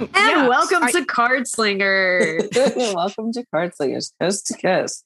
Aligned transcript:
And 0.00 0.10
Yeah, 0.14 0.48
welcome 0.48 0.84
I- 0.84 0.92
to 0.92 1.04
Card 1.04 1.48
Slinger. 1.48 2.38
Welcome 2.76 3.32
to 3.32 3.44
Card 3.52 3.74
Slingers, 3.74 4.12
coast 4.20 4.46
to 4.46 4.56
coast. 4.56 5.04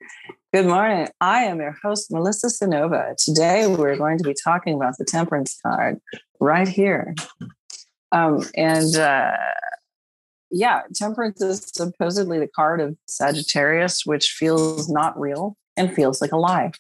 Good 0.53 0.67
morning. 0.67 1.09
I 1.21 1.45
am 1.45 1.61
your 1.61 1.77
host, 1.83 2.11
Melissa 2.11 2.49
Sonova. 2.49 3.17
Today, 3.17 3.67
we're 3.67 3.97
going 3.97 4.19
to 4.19 4.25
be 4.25 4.35
talking 4.35 4.75
about 4.75 4.99
the 4.99 5.05
Temperance 5.05 5.59
card 5.63 5.99
right 6.41 6.69
here. 6.69 7.15
Um, 8.13 8.45
and 8.55 8.95
uh, 8.97 9.37
yeah, 10.51 10.83
Temperance 10.95 11.41
is 11.41 11.71
supposedly 11.73 12.39
the 12.39 12.49
card 12.49 12.81
of 12.81 12.97
Sagittarius, 13.07 14.05
which 14.05 14.31
feels 14.31 14.89
not 14.91 15.19
real 15.19 15.57
and 15.77 15.93
feels 15.95 16.21
like 16.21 16.33
a 16.33 16.37
lie. 16.37 16.73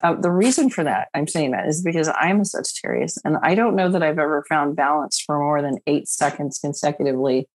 Uh, 0.00 0.14
the 0.14 0.30
reason 0.30 0.70
for 0.70 0.84
that, 0.84 1.08
I'm 1.14 1.26
saying 1.26 1.50
that, 1.50 1.66
is 1.66 1.82
because 1.82 2.08
I'm 2.14 2.40
a 2.40 2.44
Sagittarius 2.44 3.18
and 3.24 3.36
I 3.42 3.54
don't 3.54 3.74
know 3.74 3.90
that 3.90 4.02
I've 4.02 4.18
ever 4.18 4.44
found 4.48 4.76
balance 4.76 5.20
for 5.20 5.38
more 5.38 5.60
than 5.60 5.78
eight 5.86 6.08
seconds 6.08 6.58
consecutively 6.58 7.48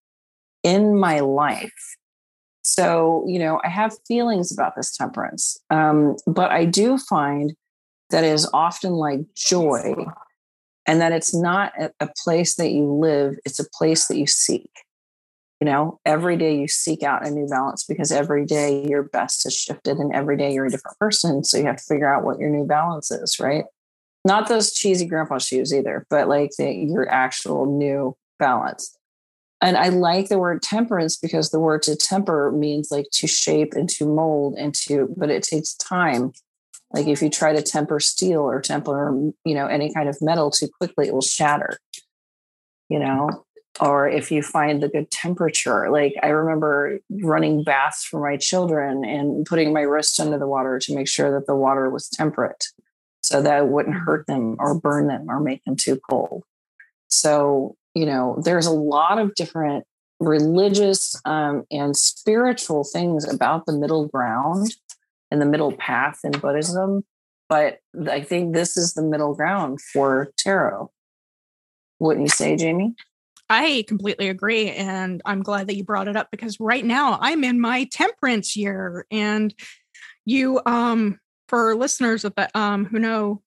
in 0.62 0.98
my 0.98 1.20
life. 1.20 1.72
So, 2.62 3.24
you 3.26 3.38
know, 3.38 3.60
I 3.64 3.68
have 3.68 3.96
feelings 4.06 4.52
about 4.52 4.74
this 4.76 4.96
temperance, 4.96 5.58
um, 5.70 6.16
but 6.26 6.50
I 6.50 6.64
do 6.64 6.98
find 6.98 7.54
that 8.10 8.24
it 8.24 8.32
is 8.32 8.48
often 8.52 8.92
like 8.92 9.20
joy 9.34 9.94
and 10.86 11.00
that 11.00 11.12
it's 11.12 11.34
not 11.34 11.72
a, 11.78 11.90
a 12.00 12.08
place 12.24 12.56
that 12.56 12.70
you 12.70 12.92
live, 12.92 13.36
it's 13.44 13.58
a 13.58 13.68
place 13.70 14.06
that 14.06 14.18
you 14.18 14.26
seek. 14.26 14.70
You 15.60 15.66
know, 15.66 16.00
every 16.04 16.36
day 16.36 16.58
you 16.58 16.68
seek 16.68 17.02
out 17.02 17.26
a 17.26 17.30
new 17.30 17.46
balance 17.46 17.84
because 17.84 18.12
every 18.12 18.44
day 18.44 18.86
your 18.86 19.04
best 19.04 19.44
has 19.44 19.56
shifted 19.56 19.98
and 19.98 20.14
every 20.14 20.36
day 20.36 20.52
you're 20.52 20.66
a 20.66 20.70
different 20.70 20.98
person. 20.98 21.44
So 21.44 21.56
you 21.56 21.64
have 21.66 21.76
to 21.76 21.84
figure 21.84 22.12
out 22.12 22.24
what 22.24 22.38
your 22.38 22.50
new 22.50 22.66
balance 22.66 23.10
is, 23.10 23.38
right? 23.40 23.64
Not 24.24 24.48
those 24.48 24.72
cheesy 24.72 25.06
grandpa 25.06 25.38
shoes 25.38 25.72
either, 25.72 26.06
but 26.10 26.28
like 26.28 26.50
the, 26.58 26.72
your 26.72 27.08
actual 27.10 27.66
new 27.66 28.16
balance. 28.38 28.96
And 29.60 29.76
I 29.76 29.88
like 29.88 30.28
the 30.28 30.38
word 30.38 30.62
temperance 30.62 31.16
because 31.16 31.50
the 31.50 31.60
word 31.60 31.82
to 31.82 31.96
temper 31.96 32.52
means 32.52 32.90
like 32.90 33.06
to 33.12 33.26
shape 33.26 33.74
and 33.74 33.88
to 33.90 34.06
mold 34.06 34.56
and 34.58 34.74
to, 34.74 35.14
but 35.16 35.30
it 35.30 35.42
takes 35.42 35.74
time. 35.74 36.32
Like 36.92 37.06
if 37.06 37.22
you 37.22 37.30
try 37.30 37.52
to 37.52 37.62
temper 37.62 37.98
steel 38.00 38.40
or 38.40 38.60
temper, 38.60 39.32
you 39.44 39.54
know, 39.54 39.66
any 39.66 39.92
kind 39.92 40.08
of 40.08 40.18
metal 40.20 40.50
too 40.50 40.68
quickly, 40.78 41.08
it 41.08 41.14
will 41.14 41.22
shatter, 41.22 41.78
you 42.88 42.98
know, 42.98 43.43
or 43.80 44.08
if 44.08 44.30
you 44.30 44.42
find 44.42 44.82
the 44.82 44.88
good 44.88 45.10
temperature. 45.10 45.90
Like 45.90 46.14
I 46.22 46.28
remember 46.28 47.00
running 47.22 47.64
baths 47.64 48.04
for 48.04 48.20
my 48.20 48.36
children 48.36 49.04
and 49.04 49.44
putting 49.46 49.72
my 49.72 49.82
wrist 49.82 50.20
under 50.20 50.38
the 50.38 50.46
water 50.46 50.78
to 50.78 50.94
make 50.94 51.08
sure 51.08 51.32
that 51.32 51.46
the 51.46 51.56
water 51.56 51.90
was 51.90 52.08
temperate 52.08 52.66
so 53.22 53.42
that 53.42 53.58
it 53.58 53.68
wouldn't 53.68 53.96
hurt 53.96 54.26
them 54.26 54.56
or 54.58 54.78
burn 54.78 55.08
them 55.08 55.26
or 55.28 55.40
make 55.40 55.64
them 55.64 55.76
too 55.76 55.98
cold. 56.08 56.44
So, 57.08 57.76
you 57.94 58.06
know, 58.06 58.40
there's 58.44 58.66
a 58.66 58.70
lot 58.70 59.18
of 59.18 59.34
different 59.34 59.84
religious 60.20 61.20
um, 61.24 61.64
and 61.70 61.96
spiritual 61.96 62.84
things 62.84 63.28
about 63.28 63.66
the 63.66 63.72
middle 63.72 64.08
ground 64.08 64.76
and 65.30 65.40
the 65.40 65.46
middle 65.46 65.72
path 65.72 66.20
in 66.22 66.32
Buddhism. 66.32 67.04
But 67.48 67.78
I 68.08 68.20
think 68.20 68.54
this 68.54 68.76
is 68.76 68.94
the 68.94 69.02
middle 69.02 69.34
ground 69.34 69.80
for 69.80 70.32
tarot. 70.38 70.90
Wouldn't 71.98 72.24
you 72.24 72.30
say, 72.30 72.56
Jamie? 72.56 72.94
I 73.50 73.84
completely 73.86 74.28
agree. 74.28 74.70
And 74.70 75.20
I'm 75.24 75.42
glad 75.42 75.66
that 75.66 75.76
you 75.76 75.84
brought 75.84 76.08
it 76.08 76.16
up 76.16 76.28
because 76.30 76.58
right 76.58 76.84
now 76.84 77.18
I'm 77.20 77.44
in 77.44 77.60
my 77.60 77.84
temperance 77.92 78.56
year. 78.56 79.06
And 79.10 79.54
you, 80.24 80.60
um, 80.66 81.18
for 81.48 81.74
listeners 81.76 82.24
of 82.24 82.34
that, 82.36 82.50
um, 82.56 82.86
who 82.86 82.98
know, 82.98 83.42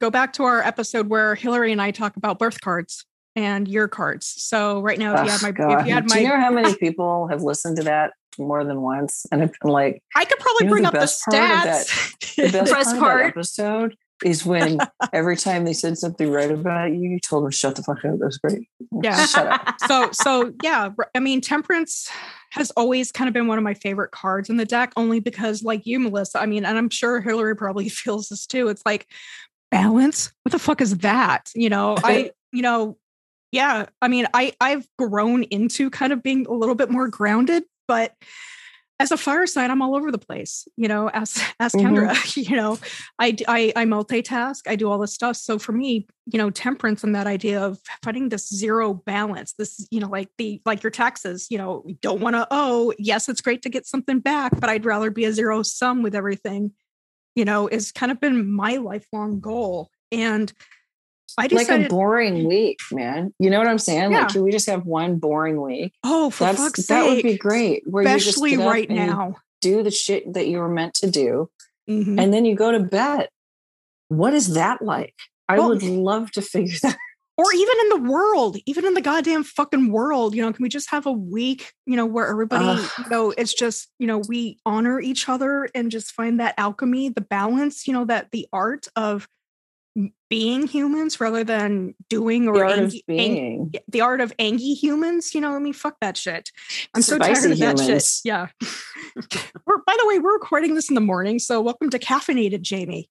go 0.00 0.10
back 0.10 0.32
to 0.34 0.44
our 0.44 0.62
episode 0.62 1.08
where 1.08 1.34
Hillary 1.34 1.72
and 1.72 1.82
I 1.82 1.90
talk 1.90 2.16
about 2.16 2.38
birth 2.38 2.60
cards 2.60 3.04
and 3.36 3.68
year 3.68 3.88
cards. 3.88 4.26
So 4.38 4.80
right 4.80 4.98
now, 4.98 5.14
if 5.14 5.24
you 5.24 5.30
had 5.30 5.42
my, 5.42 5.48
if 5.80 5.86
you 5.86 5.92
had 5.94 6.06
Do 6.06 6.20
you 6.20 6.28
know 6.28 6.40
how 6.40 6.50
many 6.50 6.74
people 6.76 7.28
have 7.28 7.42
listened 7.42 7.76
to 7.78 7.82
that 7.84 8.12
more 8.38 8.64
than 8.64 8.80
once 8.80 9.26
and 9.30 9.40
have 9.42 9.52
been 9.60 9.70
like, 9.70 10.02
I 10.16 10.24
could 10.24 10.38
probably 10.38 10.64
You 10.64 10.66
know 10.66 10.70
bring 10.72 10.82
the 10.84 10.88
up 10.88 10.94
the 10.94 11.00
best 11.00 11.22
part 11.24 11.36
of 11.36 11.40
that- 11.64 11.86
stats. 11.86 12.36
the 12.36 12.52
best 12.58 12.72
Press 12.72 12.98
part, 12.98 13.20
of 13.20 13.26
that 13.26 13.28
episode 13.38 13.96
is 14.24 14.44
when 14.44 14.78
every 15.12 15.36
time 15.36 15.64
they 15.64 15.72
said 15.72 15.98
something 15.98 16.30
right 16.30 16.50
about 16.50 16.92
you, 16.92 17.10
you 17.10 17.20
told 17.20 17.44
them 17.44 17.50
shut 17.50 17.76
the 17.76 17.82
fuck 17.82 18.04
up. 18.04 18.18
That 18.18 18.26
was 18.26 18.38
great. 18.38 18.68
Yeah. 19.02 19.26
shut 19.26 19.46
up. 19.46 19.76
so 19.86 20.10
so 20.12 20.52
yeah 20.62 20.90
I 21.14 21.20
mean 21.20 21.40
temperance 21.40 22.10
has 22.52 22.70
always 22.72 23.10
kind 23.10 23.28
of 23.28 23.34
been 23.34 23.46
one 23.46 23.56
of 23.56 23.64
my 23.64 23.72
favorite 23.74 24.10
cards 24.10 24.50
in 24.50 24.58
the 24.58 24.64
deck 24.64 24.92
only 24.96 25.20
because 25.20 25.62
like 25.62 25.86
you 25.86 25.98
melissa 25.98 26.40
i 26.40 26.46
mean 26.46 26.64
and 26.64 26.76
i'm 26.76 26.90
sure 26.90 27.20
hillary 27.20 27.56
probably 27.56 27.88
feels 27.88 28.28
this 28.28 28.46
too 28.46 28.68
it's 28.68 28.82
like 28.84 29.06
balance 29.70 30.32
what 30.42 30.52
the 30.52 30.58
fuck 30.58 30.80
is 30.80 30.98
that 30.98 31.50
you 31.54 31.70
know 31.70 31.96
i 32.04 32.30
you 32.52 32.62
know 32.62 32.96
yeah 33.52 33.86
i 34.02 34.08
mean 34.08 34.26
i 34.34 34.52
i've 34.60 34.86
grown 34.98 35.44
into 35.44 35.88
kind 35.88 36.12
of 36.12 36.22
being 36.22 36.46
a 36.46 36.52
little 36.52 36.74
bit 36.74 36.90
more 36.90 37.08
grounded 37.08 37.64
but 37.88 38.14
as 39.02 39.10
a 39.10 39.16
fire 39.16 39.48
sign, 39.48 39.72
I'm 39.72 39.82
all 39.82 39.96
over 39.96 40.12
the 40.12 40.18
place, 40.18 40.68
you 40.76 40.86
know, 40.86 41.10
as 41.10 41.42
as 41.58 41.72
mm-hmm. 41.72 41.96
Kendra, 41.96 42.36
you 42.48 42.56
know, 42.56 42.78
I, 43.18 43.36
I, 43.48 43.72
I 43.74 43.84
multitask, 43.84 44.60
I 44.68 44.76
do 44.76 44.88
all 44.88 44.98
this 44.98 45.12
stuff. 45.12 45.36
So 45.36 45.58
for 45.58 45.72
me, 45.72 46.06
you 46.26 46.38
know, 46.38 46.50
temperance 46.50 47.02
and 47.02 47.12
that 47.16 47.26
idea 47.26 47.60
of 47.60 47.80
finding 48.04 48.28
this 48.28 48.48
zero 48.48 48.94
balance, 48.94 49.54
this, 49.54 49.88
you 49.90 49.98
know, 49.98 50.08
like 50.08 50.28
the 50.38 50.62
like 50.64 50.84
your 50.84 50.92
taxes, 50.92 51.48
you 51.50 51.58
know, 51.58 51.82
you 51.84 51.96
don't 52.00 52.20
want 52.20 52.36
to 52.36 52.46
owe. 52.50 52.62
Oh, 52.64 52.94
yes, 52.96 53.28
it's 53.28 53.40
great 53.40 53.62
to 53.62 53.68
get 53.68 53.86
something 53.86 54.20
back, 54.20 54.60
but 54.60 54.70
I'd 54.70 54.84
rather 54.84 55.10
be 55.10 55.24
a 55.24 55.32
zero 55.32 55.64
sum 55.64 56.02
with 56.04 56.14
everything, 56.14 56.70
you 57.34 57.44
know, 57.44 57.66
is 57.66 57.90
kind 57.90 58.12
of 58.12 58.20
been 58.20 58.52
my 58.52 58.76
lifelong 58.76 59.40
goal. 59.40 59.90
And 60.12 60.52
I 61.38 61.48
like 61.50 61.68
a 61.70 61.88
boring 61.88 62.44
week, 62.46 62.78
man. 62.90 63.32
You 63.38 63.50
know 63.50 63.58
what 63.58 63.66
I'm 63.68 63.78
saying? 63.78 64.12
Yeah. 64.12 64.20
Like, 64.22 64.28
can 64.28 64.42
we 64.42 64.50
just 64.50 64.68
have 64.68 64.84
one 64.84 65.16
boring 65.18 65.60
week? 65.60 65.94
oh, 66.04 66.30
for 66.30 66.44
That's 66.44 66.58
fuck's 66.58 66.86
that 66.86 67.04
would 67.06 67.22
be 67.22 67.36
great. 67.38 67.82
Where 67.86 68.02
you 68.02 68.08
just 68.18 68.28
especially 68.36 68.56
right 68.58 68.88
now. 68.90 69.36
do 69.60 69.82
the 69.82 69.90
shit 69.90 70.32
that 70.34 70.48
you 70.48 70.58
were 70.58 70.68
meant 70.68 70.94
to 70.94 71.10
do, 71.10 71.48
Mhm. 71.88 72.20
and 72.20 72.32
then 72.34 72.44
you 72.44 72.54
go 72.54 72.72
to 72.72 72.80
bed. 72.80 73.28
What 74.08 74.34
is 74.34 74.54
that 74.54 74.82
like? 74.82 75.14
I 75.48 75.58
Well- 75.58 75.70
would 75.70 75.82
love 75.82 76.30
to 76.32 76.42
figure 76.42 76.76
that. 76.82 76.92
Out. 76.92 76.98
Or 77.38 77.46
even 77.54 77.74
in 77.80 77.88
the 78.04 78.10
world, 78.10 78.58
even 78.66 78.84
in 78.84 78.92
the 78.92 79.00
goddamn 79.00 79.42
fucking 79.42 79.90
world, 79.90 80.34
you 80.34 80.42
know, 80.42 80.52
can 80.52 80.62
we 80.62 80.68
just 80.68 80.90
have 80.90 81.06
a 81.06 81.12
week, 81.12 81.72
you 81.86 81.96
know, 81.96 82.04
where 82.04 82.28
everybody, 82.28 82.66
Ugh. 82.66 82.90
you 82.98 83.10
know, 83.10 83.30
it's 83.30 83.54
just, 83.54 83.88
you 83.98 84.06
know, 84.06 84.18
we 84.28 84.58
honor 84.66 85.00
each 85.00 85.30
other 85.30 85.66
and 85.74 85.90
just 85.90 86.12
find 86.12 86.38
that 86.40 86.54
alchemy, 86.58 87.08
the 87.08 87.22
balance, 87.22 87.86
you 87.86 87.94
know, 87.94 88.04
that 88.04 88.30
the 88.32 88.46
art 88.52 88.86
of 88.96 89.26
being 90.30 90.66
humans 90.66 91.20
rather 91.20 91.44
than 91.44 91.94
doing 92.08 92.48
or 92.48 92.54
The 92.54 92.60
art 92.62 92.78
of 92.78 92.84
angy- 92.84 93.04
ang- 93.08 93.72
the 93.88 94.00
art 94.00 94.20
of 94.20 94.32
angy 94.38 94.74
humans, 94.74 95.34
you 95.34 95.40
know, 95.40 95.54
I 95.54 95.58
mean, 95.58 95.74
fuck 95.74 95.96
that 96.00 96.16
shit. 96.16 96.50
I'm 96.94 97.02
so 97.02 97.16
Spicy 97.16 97.40
tired 97.40 97.52
of 97.52 97.58
that 97.58 97.78
shit. 97.86 98.08
Yeah. 98.24 98.46
we're, 99.66 99.78
by 99.86 99.96
the 100.00 100.06
way, 100.06 100.18
we're 100.18 100.32
recording 100.32 100.74
this 100.74 100.88
in 100.88 100.94
the 100.94 101.00
morning, 101.02 101.38
so 101.38 101.60
welcome 101.60 101.90
to 101.90 101.98
caffeinated, 101.98 102.62
Jamie. 102.62 103.10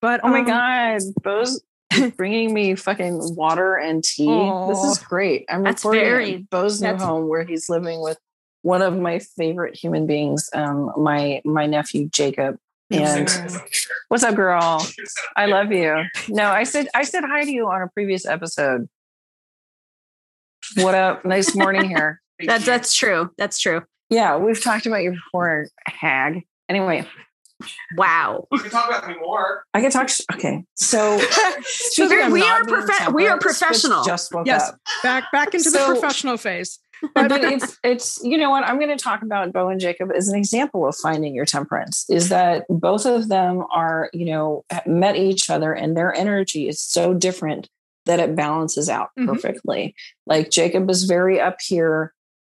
But 0.00 0.20
Oh 0.24 0.28
my 0.28 0.40
um, 0.40 0.46
god, 0.46 1.00
Bo's 1.22 1.62
bringing 2.16 2.54
me 2.54 2.74
fucking 2.74 3.36
water 3.36 3.76
and 3.76 4.02
tea. 4.02 4.26
This 4.68 4.82
is 4.84 4.98
great. 4.98 5.44
I'm 5.48 5.62
That's 5.62 5.84
recording 5.84 6.04
very- 6.04 6.36
Bo's 6.50 6.80
new 6.80 6.94
home 6.96 7.28
where 7.28 7.44
he's 7.44 7.68
living 7.68 8.00
with 8.00 8.18
one 8.62 8.82
of 8.82 8.98
my 8.98 9.18
favorite 9.18 9.76
human 9.76 10.06
beings, 10.06 10.48
um, 10.54 10.92
my 10.96 11.40
my 11.44 11.66
nephew 11.66 12.08
Jacob. 12.08 12.56
And 12.90 13.28
what's 14.08 14.24
up, 14.24 14.34
girl? 14.34 14.84
I 15.36 15.46
love 15.46 15.70
you. 15.72 16.02
No, 16.28 16.44
I 16.50 16.64
said 16.64 16.88
I 16.94 17.04
said 17.04 17.22
hi 17.24 17.44
to 17.44 17.50
you 17.50 17.68
on 17.68 17.82
a 17.82 17.88
previous 17.88 18.26
episode. 18.26 18.88
What 20.76 20.94
up? 20.94 21.24
Nice 21.24 21.54
morning 21.54 21.88
here. 21.88 22.20
That, 22.46 22.62
that's 22.62 22.94
true. 22.94 23.28
That's 23.36 23.58
true. 23.58 23.82
Yeah, 24.08 24.38
we've 24.38 24.58
talked 24.64 24.86
about 24.86 25.02
you 25.02 25.10
before, 25.10 25.66
hag. 25.84 26.40
Anyway, 26.70 27.06
Wow. 27.98 28.46
We 28.50 28.60
can 28.60 28.70
talk 28.70 28.88
about 28.88 29.06
me 29.06 29.14
more. 29.20 29.62
I 29.74 29.82
can 29.82 29.90
talk. 29.90 30.08
sh- 30.08 30.22
Okay, 30.32 30.64
so 30.74 31.18
So 31.18 31.26
speaking 31.64 32.08
there- 32.08 32.26
of 32.28 32.32
we 32.32 32.42
are 32.42 32.64
being 32.64 32.78
profe- 32.78 33.12
we 33.12 33.28
are 33.28 33.38
professional. 33.38 34.02
Just 34.04 34.32
woke 34.32 34.46
Yes. 34.46 34.70
up. 34.70 34.78
back 35.02 35.24
back 35.32 35.54
into 35.54 35.68
the 35.68 35.84
professional 35.84 36.38
phase. 36.38 36.78
But 37.14 37.32
it's 37.44 37.78
it's 37.82 38.20
you 38.22 38.36
know 38.36 38.50
what 38.50 38.64
I'm 38.64 38.78
going 38.78 38.96
to 38.96 39.02
talk 39.02 39.22
about 39.22 39.52
Bo 39.52 39.68
and 39.68 39.80
Jacob 39.80 40.10
as 40.14 40.28
an 40.28 40.36
example 40.36 40.86
of 40.86 40.96
finding 40.96 41.34
your 41.34 41.44
temperance 41.46 42.04
is 42.08 42.28
that 42.28 42.64
both 42.68 43.06
of 43.06 43.28
them 43.28 43.64
are 43.72 44.10
you 44.12 44.24
know 44.26 44.64
met 44.86 45.16
each 45.16 45.50
other 45.50 45.72
and 45.72 45.96
their 45.96 46.14
energy 46.14 46.68
is 46.68 46.80
so 46.80 47.14
different 47.14 47.68
that 48.06 48.20
it 48.20 48.34
balances 48.34 48.88
out 48.88 49.10
Mhm. 49.18 49.26
perfectly. 49.26 49.94
Like 50.26 50.50
Jacob 50.50 50.88
is 50.90 51.04
very 51.04 51.40
up 51.40 51.56
here 51.60 52.12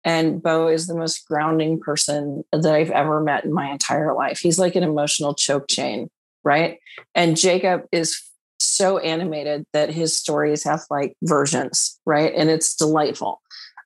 And 0.07 0.39
Bo 0.44 0.68
is 0.68 0.86
the 0.86 0.94
most 0.95 1.27
grounding 1.27 1.80
person 1.80 2.44
that 2.51 2.71
I've 2.71 2.91
ever 2.91 3.21
met 3.21 3.44
in 3.44 3.51
my 3.51 3.71
entire 3.71 4.13
life. 4.13 4.38
He's 4.38 4.59
like 4.59 4.75
an 4.75 4.83
emotional 4.83 5.33
choke 5.33 5.68
chain, 5.68 6.09
right? 6.44 6.77
And 7.15 7.36
Jacob 7.36 7.88
is 7.91 8.21
so 8.59 9.00
animated 9.00 9.65
that 9.74 9.89
his 9.89 10.15
stories 10.15 10.63
have 10.63 10.81
like 10.91 11.15
versions, 11.24 12.00
right? 12.06 12.31
And 12.36 12.51
it's 12.51 12.75
delightful. 12.75 13.41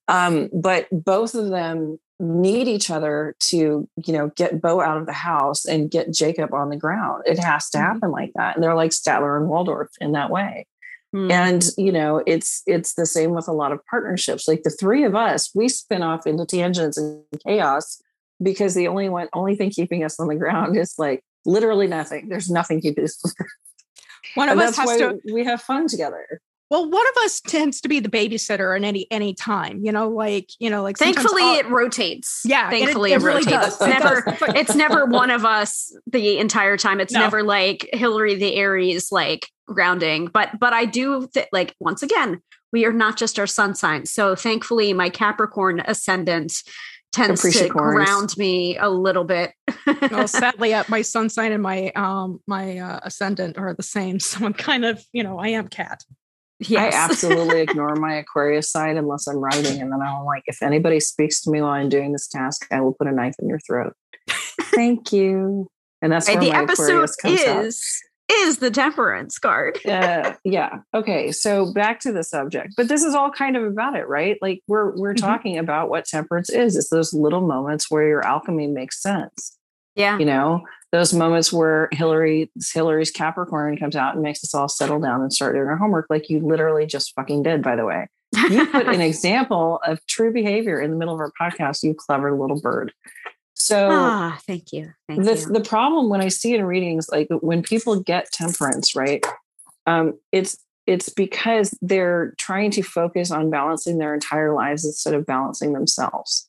Um, 0.09 0.49
but 0.53 0.87
both 0.91 1.35
of 1.35 1.49
them 1.49 1.99
need 2.19 2.67
each 2.67 2.89
other 2.89 3.35
to, 3.39 3.87
you 4.05 4.13
know, 4.13 4.29
get 4.35 4.61
Bo 4.61 4.81
out 4.81 4.97
of 4.97 5.05
the 5.05 5.13
house 5.13 5.65
and 5.65 5.89
get 5.89 6.11
Jacob 6.13 6.53
on 6.53 6.69
the 6.69 6.75
ground. 6.75 7.23
It 7.25 7.39
has 7.39 7.69
to 7.69 7.77
Mhm. 7.77 7.81
happen 7.81 8.11
like 8.11 8.31
that. 8.35 8.55
And 8.55 8.63
they're 8.63 8.75
like 8.75 8.91
Statler 8.91 9.37
and 9.37 9.47
Waldorf 9.47 9.89
in 10.01 10.11
that 10.13 10.29
way 10.29 10.67
Hmm. 11.11 11.31
and 11.31 11.69
you 11.75 11.91
know 11.91 12.21
it's 12.27 12.61
it's 12.67 12.93
the 12.93 13.05
same 13.07 13.31
with 13.31 13.47
a 13.47 13.51
lot 13.51 13.71
of 13.71 13.79
partnerships 13.89 14.47
like 14.47 14.61
the 14.61 14.69
three 14.69 15.03
of 15.03 15.15
us 15.15 15.49
we 15.55 15.67
spin 15.67 16.03
off 16.03 16.27
into 16.27 16.45
tangents 16.45 16.97
and 16.99 17.23
chaos 17.43 17.99
because 18.43 18.75
the 18.75 18.87
only 18.87 19.09
one 19.09 19.27
only 19.33 19.55
thing 19.55 19.71
keeping 19.71 20.03
us 20.03 20.19
on 20.19 20.27
the 20.27 20.35
ground 20.35 20.77
is 20.77 20.93
like 20.99 21.23
literally 21.45 21.87
nothing 21.87 22.29
there's 22.29 22.51
nothing 22.51 22.79
keeping 22.79 23.03
us 23.05 23.19
on 23.25 23.31
the 23.31 23.35
ground. 23.43 23.51
One 24.35 24.49
of 24.49 24.59
and 24.59 24.69
us 24.69 24.77
has 24.77 24.97
to 24.97 25.19
we 25.33 25.43
have 25.45 25.63
fun 25.63 25.87
together 25.87 26.41
well, 26.69 26.89
one 26.89 27.05
of 27.15 27.23
us 27.23 27.41
tends 27.41 27.81
to 27.81 27.89
be 27.89 27.99
the 27.99 28.09
babysitter 28.09 28.75
in 28.77 28.83
any 28.85 29.07
any 29.11 29.33
time, 29.33 29.79
you 29.83 29.91
know, 29.91 30.09
like, 30.09 30.49
you 30.59 30.69
know, 30.69 30.83
like 30.83 30.97
Thankfully, 30.97 31.41
I'll- 31.43 31.59
it 31.59 31.67
rotates. 31.69 32.41
Yeah, 32.45 32.65
and 32.65 32.73
it- 32.75 32.79
thankfully, 32.79 33.11
it 33.13 33.21
it, 33.21 33.25
really 33.25 33.43
rotates. 33.43 33.77
does. 33.77 33.81
It's 33.81 33.87
never. 33.87 34.37
It's 34.57 34.75
never 34.75 35.05
one 35.05 35.31
of 35.31 35.45
us 35.45 35.95
the 36.07 36.37
entire 36.37 36.77
time. 36.77 36.99
It's 36.99 37.13
No. 37.13 37.21
never 37.21 37.43
like 37.43 37.89
Hillary 37.93 38.35
the 38.35 38.55
Aries, 38.55 39.11
like 39.11 39.47
grounding. 39.67 40.27
But 40.27 40.59
but 40.59 40.73
I 40.73 40.85
do 40.85 41.27
th- 41.33 41.47
like 41.51 41.75
once 41.79 42.03
again, 42.03 42.41
we 42.71 42.85
are 42.85 42.93
not 42.93 43.17
just 43.17 43.39
our 43.39 43.47
sun 43.47 43.73
signs. 43.75 44.11
So 44.11 44.35
thankfully, 44.35 44.93
my 44.93 45.09
Capricorn 45.09 45.81
ascendant 45.85 46.53
tends 47.11 47.41
to 47.41 47.67
ground 47.69 48.37
me 48.37 48.77
a 48.77 48.87
little 48.89 49.23
bit. 49.23 49.51
well, 50.11 50.27
sadly, 50.27 50.75
uh, 50.75 50.83
my 50.87 51.01
sun 51.01 51.27
sign 51.29 51.51
and 51.51 51.63
my 51.63 51.89
um 51.95 52.39
my 52.45 52.77
uh, 52.77 52.99
ascendant 53.03 53.57
are 53.57 53.73
the 53.73 53.81
same, 53.81 54.19
so 54.19 54.45
I'm 54.45 54.53
kind 54.53 54.85
of, 54.85 55.03
you 55.13 55.23
know, 55.23 55.39
I 55.39 55.47
am 55.49 55.67
cat. 55.67 56.03
Yes. 56.59 56.93
i 56.93 56.97
absolutely 57.09 57.61
ignore 57.61 57.95
my 57.95 58.15
aquarius 58.15 58.71
side 58.71 58.97
unless 58.97 59.27
i'm 59.27 59.37
writing 59.37 59.81
and 59.81 59.91
then 59.91 60.01
i'm 60.01 60.23
like 60.25 60.43
if 60.47 60.61
anybody 60.61 60.99
speaks 60.99 61.41
to 61.41 61.49
me 61.51 61.61
while 61.61 61.71
i'm 61.71 61.89
doing 61.89 62.11
this 62.11 62.27
task 62.27 62.65
i 62.71 62.79
will 62.81 62.93
put 62.93 63.07
a 63.07 63.11
knife 63.11 63.35
in 63.39 63.47
your 63.47 63.59
throat 63.59 63.93
thank 64.75 65.11
you 65.11 65.67
and 66.01 66.11
that's 66.11 66.27
where 66.29 66.39
the 66.39 66.51
my 66.51 66.61
episode 66.63 67.09
comes 67.21 67.41
out. 67.43 67.65
is 67.65 68.01
is 68.31 68.59
the 68.59 68.69
temperance 68.69 69.39
card. 69.39 69.83
uh, 69.87 70.33
yeah. 70.43 70.79
Okay. 70.93 71.31
So 71.31 71.73
back 71.73 71.99
to 72.01 72.11
the 72.11 72.23
subject, 72.23 72.75
but 72.77 72.87
this 72.87 73.01
is 73.03 73.15
all 73.15 73.31
kind 73.31 73.57
of 73.57 73.63
about 73.63 73.95
it, 73.95 74.07
right? 74.07 74.37
Like 74.39 74.61
we're 74.67 74.95
we're 74.95 75.15
Mhm. 75.15 75.21
talking 75.21 75.57
about 75.57 75.89
what 75.89 76.05
temperance 76.05 76.49
is. 76.51 76.77
It's 76.77 76.89
those 76.89 77.11
little 77.11 77.41
moments 77.41 77.89
where 77.89 78.07
your 78.07 78.23
alchemy 78.23 78.67
makes 78.67 79.01
sense. 79.01 79.57
Yeah. 79.95 80.19
You 80.19 80.25
know, 80.25 80.61
those 80.91 81.13
moments 81.13 81.53
where 81.53 81.89
Hillary 81.91 82.51
Hillary's 82.73 83.11
Capricorn 83.11 83.77
comes 83.77 83.95
out 83.95 84.15
and 84.15 84.23
makes 84.23 84.43
us 84.43 84.53
all 84.53 84.67
settle 84.67 84.99
down 84.99 85.21
and 85.21 85.31
start 85.31 85.55
doing 85.55 85.67
our 85.67 85.77
homework, 85.77 86.07
like 86.09 86.29
you 86.29 86.39
literally 86.39 86.85
just 86.85 87.13
fucking 87.15 87.43
did. 87.43 87.61
By 87.61 87.75
the 87.75 87.85
way, 87.85 88.07
you 88.49 88.65
put 88.67 88.87
an 88.87 89.01
example 89.01 89.79
of 89.85 90.05
true 90.07 90.33
behavior 90.33 90.81
in 90.81 90.91
the 90.91 90.97
middle 90.97 91.13
of 91.13 91.19
our 91.19 91.31
podcast. 91.39 91.83
You 91.83 91.93
clever 91.93 92.35
little 92.35 92.59
bird. 92.59 92.91
So 93.55 93.89
ah, 93.91 94.39
thank 94.47 94.71
you. 94.71 94.91
Thank 95.07 95.25
the, 95.25 95.35
you. 95.35 95.53
the 95.53 95.61
problem 95.61 96.09
when 96.09 96.21
I 96.21 96.29
see 96.29 96.55
in 96.55 96.63
readings, 96.63 97.09
like 97.11 97.27
when 97.41 97.61
people 97.61 97.99
get 98.01 98.31
temperance, 98.31 98.95
right? 98.95 99.23
Um, 99.85 100.17
it's 100.31 100.57
it's 100.87 101.09
because 101.09 101.77
they're 101.81 102.33
trying 102.39 102.71
to 102.71 102.81
focus 102.81 103.29
on 103.29 103.51
balancing 103.51 103.99
their 103.99 104.15
entire 104.15 104.55
lives 104.55 104.85
instead 104.85 105.13
of 105.13 105.23
balancing 105.23 105.73
themselves. 105.73 106.48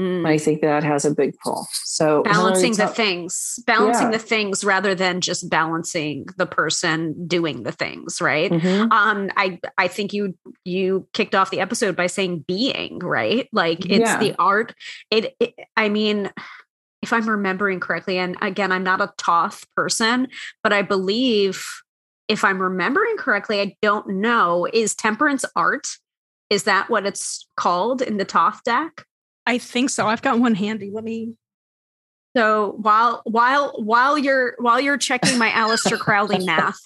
Mm. 0.00 0.26
I 0.26 0.38
think 0.38 0.62
that 0.62 0.82
has 0.82 1.04
a 1.04 1.14
big 1.14 1.34
pull. 1.44 1.68
So 1.84 2.22
balancing 2.22 2.72
the 2.74 2.86
things 2.88 3.58
balancing 3.66 4.06
Yeah. 4.10 4.18
the 4.18 4.18
things 4.18 4.64
rather 4.64 4.94
than 4.94 5.20
just 5.20 5.50
balancing 5.50 6.26
the 6.38 6.46
person 6.46 7.26
doing 7.26 7.64
the 7.64 7.72
things 7.72 8.20
right 8.20 8.50
Mhm. 8.50 8.90
um 8.90 9.30
i 9.36 9.58
i 9.76 9.86
think 9.88 10.12
you 10.14 10.34
you 10.64 11.06
kicked 11.12 11.34
off 11.34 11.50
the 11.50 11.60
episode 11.60 11.96
by 11.96 12.06
saying 12.06 12.44
being 12.48 12.98
right 13.00 13.48
like 13.52 13.84
it's 13.84 13.98
Yeah. 14.10 14.18
the 14.18 14.34
art 14.38 14.74
it, 15.10 15.34
it 15.38 15.54
i 15.76 15.88
mean 15.90 16.30
if 17.02 17.12
i'm 17.12 17.28
remembering 17.28 17.80
correctly 17.80 18.16
and 18.18 18.36
again 18.40 18.72
i'm 18.72 18.84
not 18.84 19.00
a 19.02 19.12
Thoth 19.18 19.64
person 19.76 20.28
but 20.62 20.72
i 20.72 20.80
believe 20.82 21.66
if 22.28 22.44
i'm 22.44 22.60
remembering 22.62 23.16
correctly 23.18 23.60
i 23.60 23.76
don't 23.82 24.08
know 24.08 24.66
is 24.72 24.94
temperance 24.94 25.44
art 25.54 25.86
is 26.48 26.64
that 26.64 26.88
what 26.90 27.06
it's 27.06 27.46
called 27.56 28.00
in 28.02 28.16
the 28.16 28.24
Thoth 28.24 28.62
deck 28.64 29.04
I 29.50 29.58
think 29.58 29.90
so. 29.90 30.06
I've 30.06 30.22
got 30.22 30.38
one 30.38 30.54
handy. 30.54 30.92
Let 30.94 31.02
me 31.02 31.34
So 32.36 32.76
while 32.80 33.20
while 33.24 33.72
while 33.82 34.16
you're 34.16 34.54
while 34.58 34.80
you're 34.80 34.96
checking 34.96 35.38
my 35.38 35.50
Aleister 35.50 35.98
Crowley 35.98 36.46
math, 36.46 36.78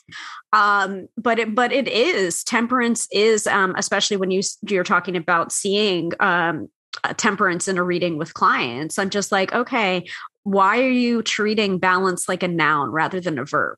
um, 0.55 1.07
but 1.19 1.39
it 1.39 1.55
but 1.55 1.73
it 1.73 1.89
is 1.89 2.43
temperance 2.43 3.07
is 3.13 3.47
um, 3.47 3.75
especially 3.77 4.17
when 4.17 4.31
you 4.31 4.41
you're 4.67 4.83
talking 4.83 5.15
about 5.15 5.53
seeing 5.53 6.13
um, 6.21 6.71
temperance 7.19 7.69
in 7.69 7.77
a 7.77 7.83
reading 7.83 8.17
with 8.17 8.33
clients. 8.33 8.99
I'm 8.99 9.11
just 9.11 9.31
like, 9.31 9.53
okay, 9.53 10.07
why 10.45 10.81
are 10.81 10.89
you 10.89 11.21
treating 11.21 11.79
balance 11.79 12.31
like 12.31 12.43
a 12.43 12.49
noun 12.49 12.93
rather 12.93 13.21
than 13.21 13.39
a 13.39 13.45
verb? 13.45 13.77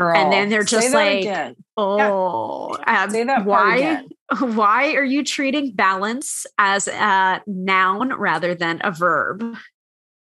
And 0.00 0.32
then 0.32 0.48
they're 0.48 0.60
Girl, 0.60 0.80
just 0.80 0.94
like, 0.94 1.20
again. 1.20 1.56
Oh, 1.76 2.76
um, 2.86 3.10
Say 3.10 3.22
that 3.22 3.44
part 3.44 3.46
why? 3.46 4.04
Why 4.38 4.92
are 4.94 5.04
you 5.04 5.24
treating 5.24 5.72
balance 5.74 6.46
as 6.58 6.86
a 6.88 7.42
noun 7.46 8.12
rather 8.14 8.54
than 8.54 8.80
a 8.84 8.92
verb? 8.92 9.42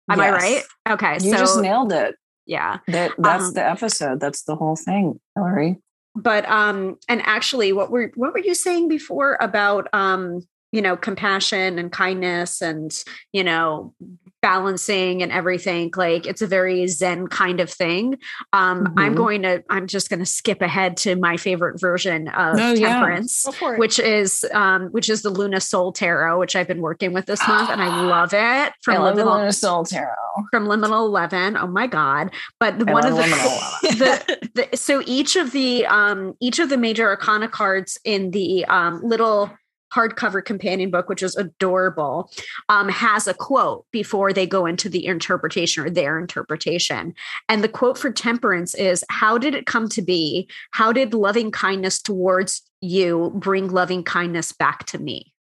Am 0.09 0.21
I 0.21 0.31
right? 0.31 0.63
Okay, 0.89 1.15
You 1.15 1.33
so 1.33 1.37
just 1.39 1.61
nailed 1.61 1.93
it. 1.93 2.15
yeah 2.47 2.79
That 2.87 3.13
that's 3.19 3.47
Um, 3.49 3.53
the 3.55 3.69
episode. 3.69 4.21
That's 4.21 4.45
the 4.45 4.55
whole 4.55 4.77
thing, 4.77 5.19
Hillary. 5.35 5.79
but 6.15 6.49
um 6.49 6.97
and 7.09 7.21
actually 7.25 7.73
what 7.73 7.91
were 7.91 8.13
what 8.15 8.33
were 8.33 8.39
you 8.39 8.55
saying 8.55 8.89
before 8.89 9.37
about 9.41 9.89
um 9.93 10.41
you 10.77 10.83
know 10.83 10.97
compassion 10.97 11.79
and 11.79 11.91
kindness 11.91 12.61
and 12.61 13.03
you 13.33 13.43
know 13.43 13.95
balancing 14.43 15.23
and 15.23 15.33
everything 15.33 15.91
like 15.97 16.27
it's 16.27 16.43
a 16.43 16.47
very 16.47 16.87
zen 16.87 17.27
kind 17.27 17.59
of 17.59 17.71
thing 17.71 18.17
um 18.53 18.93
i'm 18.99 19.15
Mhm. 19.15 19.17
going 19.17 19.43
to 19.43 19.65
i'm 19.71 19.87
just 19.87 20.11
going 20.11 20.21
to 20.21 20.27
skip 20.27 20.61
ahead 20.61 20.97
to 20.99 21.17
my 21.17 21.37
favorite 21.39 21.81
version 21.81 22.29
of 22.29 22.59
yeah. 22.59 22.75
temperance 22.75 23.47
it. 23.49 23.79
which 23.79 23.99
is 23.99 24.45
um 24.53 24.89
which 24.89 25.09
is 25.09 25.23
the 25.23 25.31
luna 25.31 25.61
soul 25.61 25.91
tarot 25.91 26.39
which 26.39 26.55
i've 26.55 26.69
been 26.69 26.83
working 26.83 27.13
with 27.15 27.25
this 27.27 27.41
month 27.49 27.71
and 27.71 27.83
i 27.83 28.03
love 28.03 28.33
it 28.35 28.73
from 28.83 28.97
I 28.97 28.99
love 28.99 29.17
the 29.17 29.23
liminal 29.23 29.39
Luna 29.39 29.53
Soul 29.53 29.85
Tarot. 29.85 30.15
from 30.53 30.67
liminal 30.67 31.07
11 31.07 31.57
oh 31.57 31.67
my 31.67 31.87
god 31.87 32.31
but 32.61 32.79
the, 32.79 32.89
I 32.91 32.93
one 32.93 33.07
of 33.07 33.17
the 33.17 33.23
the, 33.83 34.51
the 34.71 34.77
so 34.77 35.03
each 35.07 35.35
of 35.37 35.51
the 35.53 35.87
um 35.87 36.35
each 36.41 36.59
of 36.59 36.69
the 36.69 36.77
major 36.77 37.09
arcana 37.09 37.49
cards 37.49 37.99
in 38.05 38.31
the 38.33 38.65
um 38.67 39.01
little 39.03 39.51
hardcover 39.95 40.45
companion 40.45 40.91
book 40.91 41.09
which 41.09 41.23
is 41.23 41.37
adorable 41.37 42.31
um 42.69 42.89
has 42.89 43.27
a 43.27 43.35
quote 43.35 43.87
before 43.93 44.33
they 44.33 44.47
go 44.47 44.67
into 44.67 44.89
the 44.89 45.07
interpretation 45.07 45.85
or 45.85 45.91
their 45.91 46.19
interpretation 46.19 47.15
and 47.49 47.63
the 47.63 47.69
quote 47.69 47.97
for 47.97 48.11
temperance 48.11 48.75
is 48.75 49.05
how 49.11 49.39
did 49.39 49.55
it 49.55 49.67
come 49.67 49.89
to 49.89 50.03
be 50.03 50.49
how 50.73 50.93
did 50.93 51.15
loving 51.15 51.51
kindness 51.51 52.01
towards 52.03 52.63
you 52.81 53.33
bring 53.35 53.69
loving 53.69 54.05
kindness 54.05 54.53
back 54.53 54.85
to 54.87 54.99
me. 54.99 55.33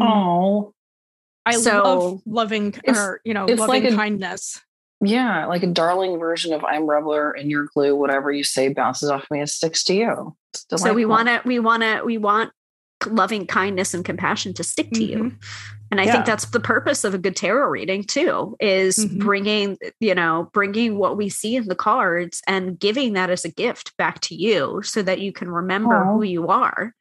Oh, 0.00 0.72
I 1.44 1.52
so- 1.52 1.82
love 1.82 2.22
loving 2.26 2.74
or 2.86 3.20
you 3.24 3.34
know 3.34 3.44
loving 3.46 3.66
like 3.68 3.84
a- 3.84 3.94
kindness. 3.94 4.60
yeah, 5.00 5.46
like 5.46 5.62
a 5.62 5.68
darling 5.68 6.18
version 6.18 6.52
of 6.52 6.64
I'm 6.64 6.86
rubber 6.86 7.32
and 7.32 7.50
your 7.50 7.68
glue. 7.74 7.94
Whatever 7.94 8.32
you 8.32 8.42
say 8.42 8.68
bounces 8.72 9.10
off 9.10 9.26
me 9.30 9.40
and 9.40 9.50
sticks 9.50 9.84
to 9.84 9.94
you. 9.94 10.36
So 10.76 10.92
we 10.94 11.04
want 11.04 11.28
to 11.28 11.42
we 11.44 11.58
want 11.58 11.82
to 11.82 12.02
we 12.04 12.18
want 12.18 12.52
loving 13.06 13.46
kindness 13.46 13.94
and 13.94 14.04
compassion 14.04 14.52
to 14.54 14.64
stick 14.64 14.90
to 14.92 15.04
you 15.04 15.16
Mhm. 15.18 15.36
and 15.90 16.00
i 16.00 16.04
Yeah. 16.04 16.12
think 16.12 16.26
that's 16.26 16.46
the 16.46 16.60
purpose 16.60 17.04
of 17.04 17.14
a 17.14 17.18
good 17.18 17.36
tarot 17.36 17.68
reading 17.68 18.04
too 18.04 18.56
is 18.60 18.98
Mhm. 19.06 19.18
bringing 19.18 19.78
you 20.00 20.14
know 20.14 20.50
bringing 20.52 20.98
what 20.98 21.16
we 21.16 21.28
see 21.28 21.56
in 21.56 21.66
the 21.68 21.74
cards 21.74 22.42
and 22.46 22.78
giving 22.78 23.12
that 23.14 23.30
as 23.30 23.44
a 23.44 23.50
gift 23.50 23.96
back 23.96 24.20
to 24.22 24.34
you 24.34 24.80
so 24.82 25.02
that 25.02 25.20
you 25.20 25.32
can 25.32 25.50
remember 25.50 25.96
Aw. 25.96 26.12
who 26.14 26.22
you 26.22 26.48
are 26.48 26.94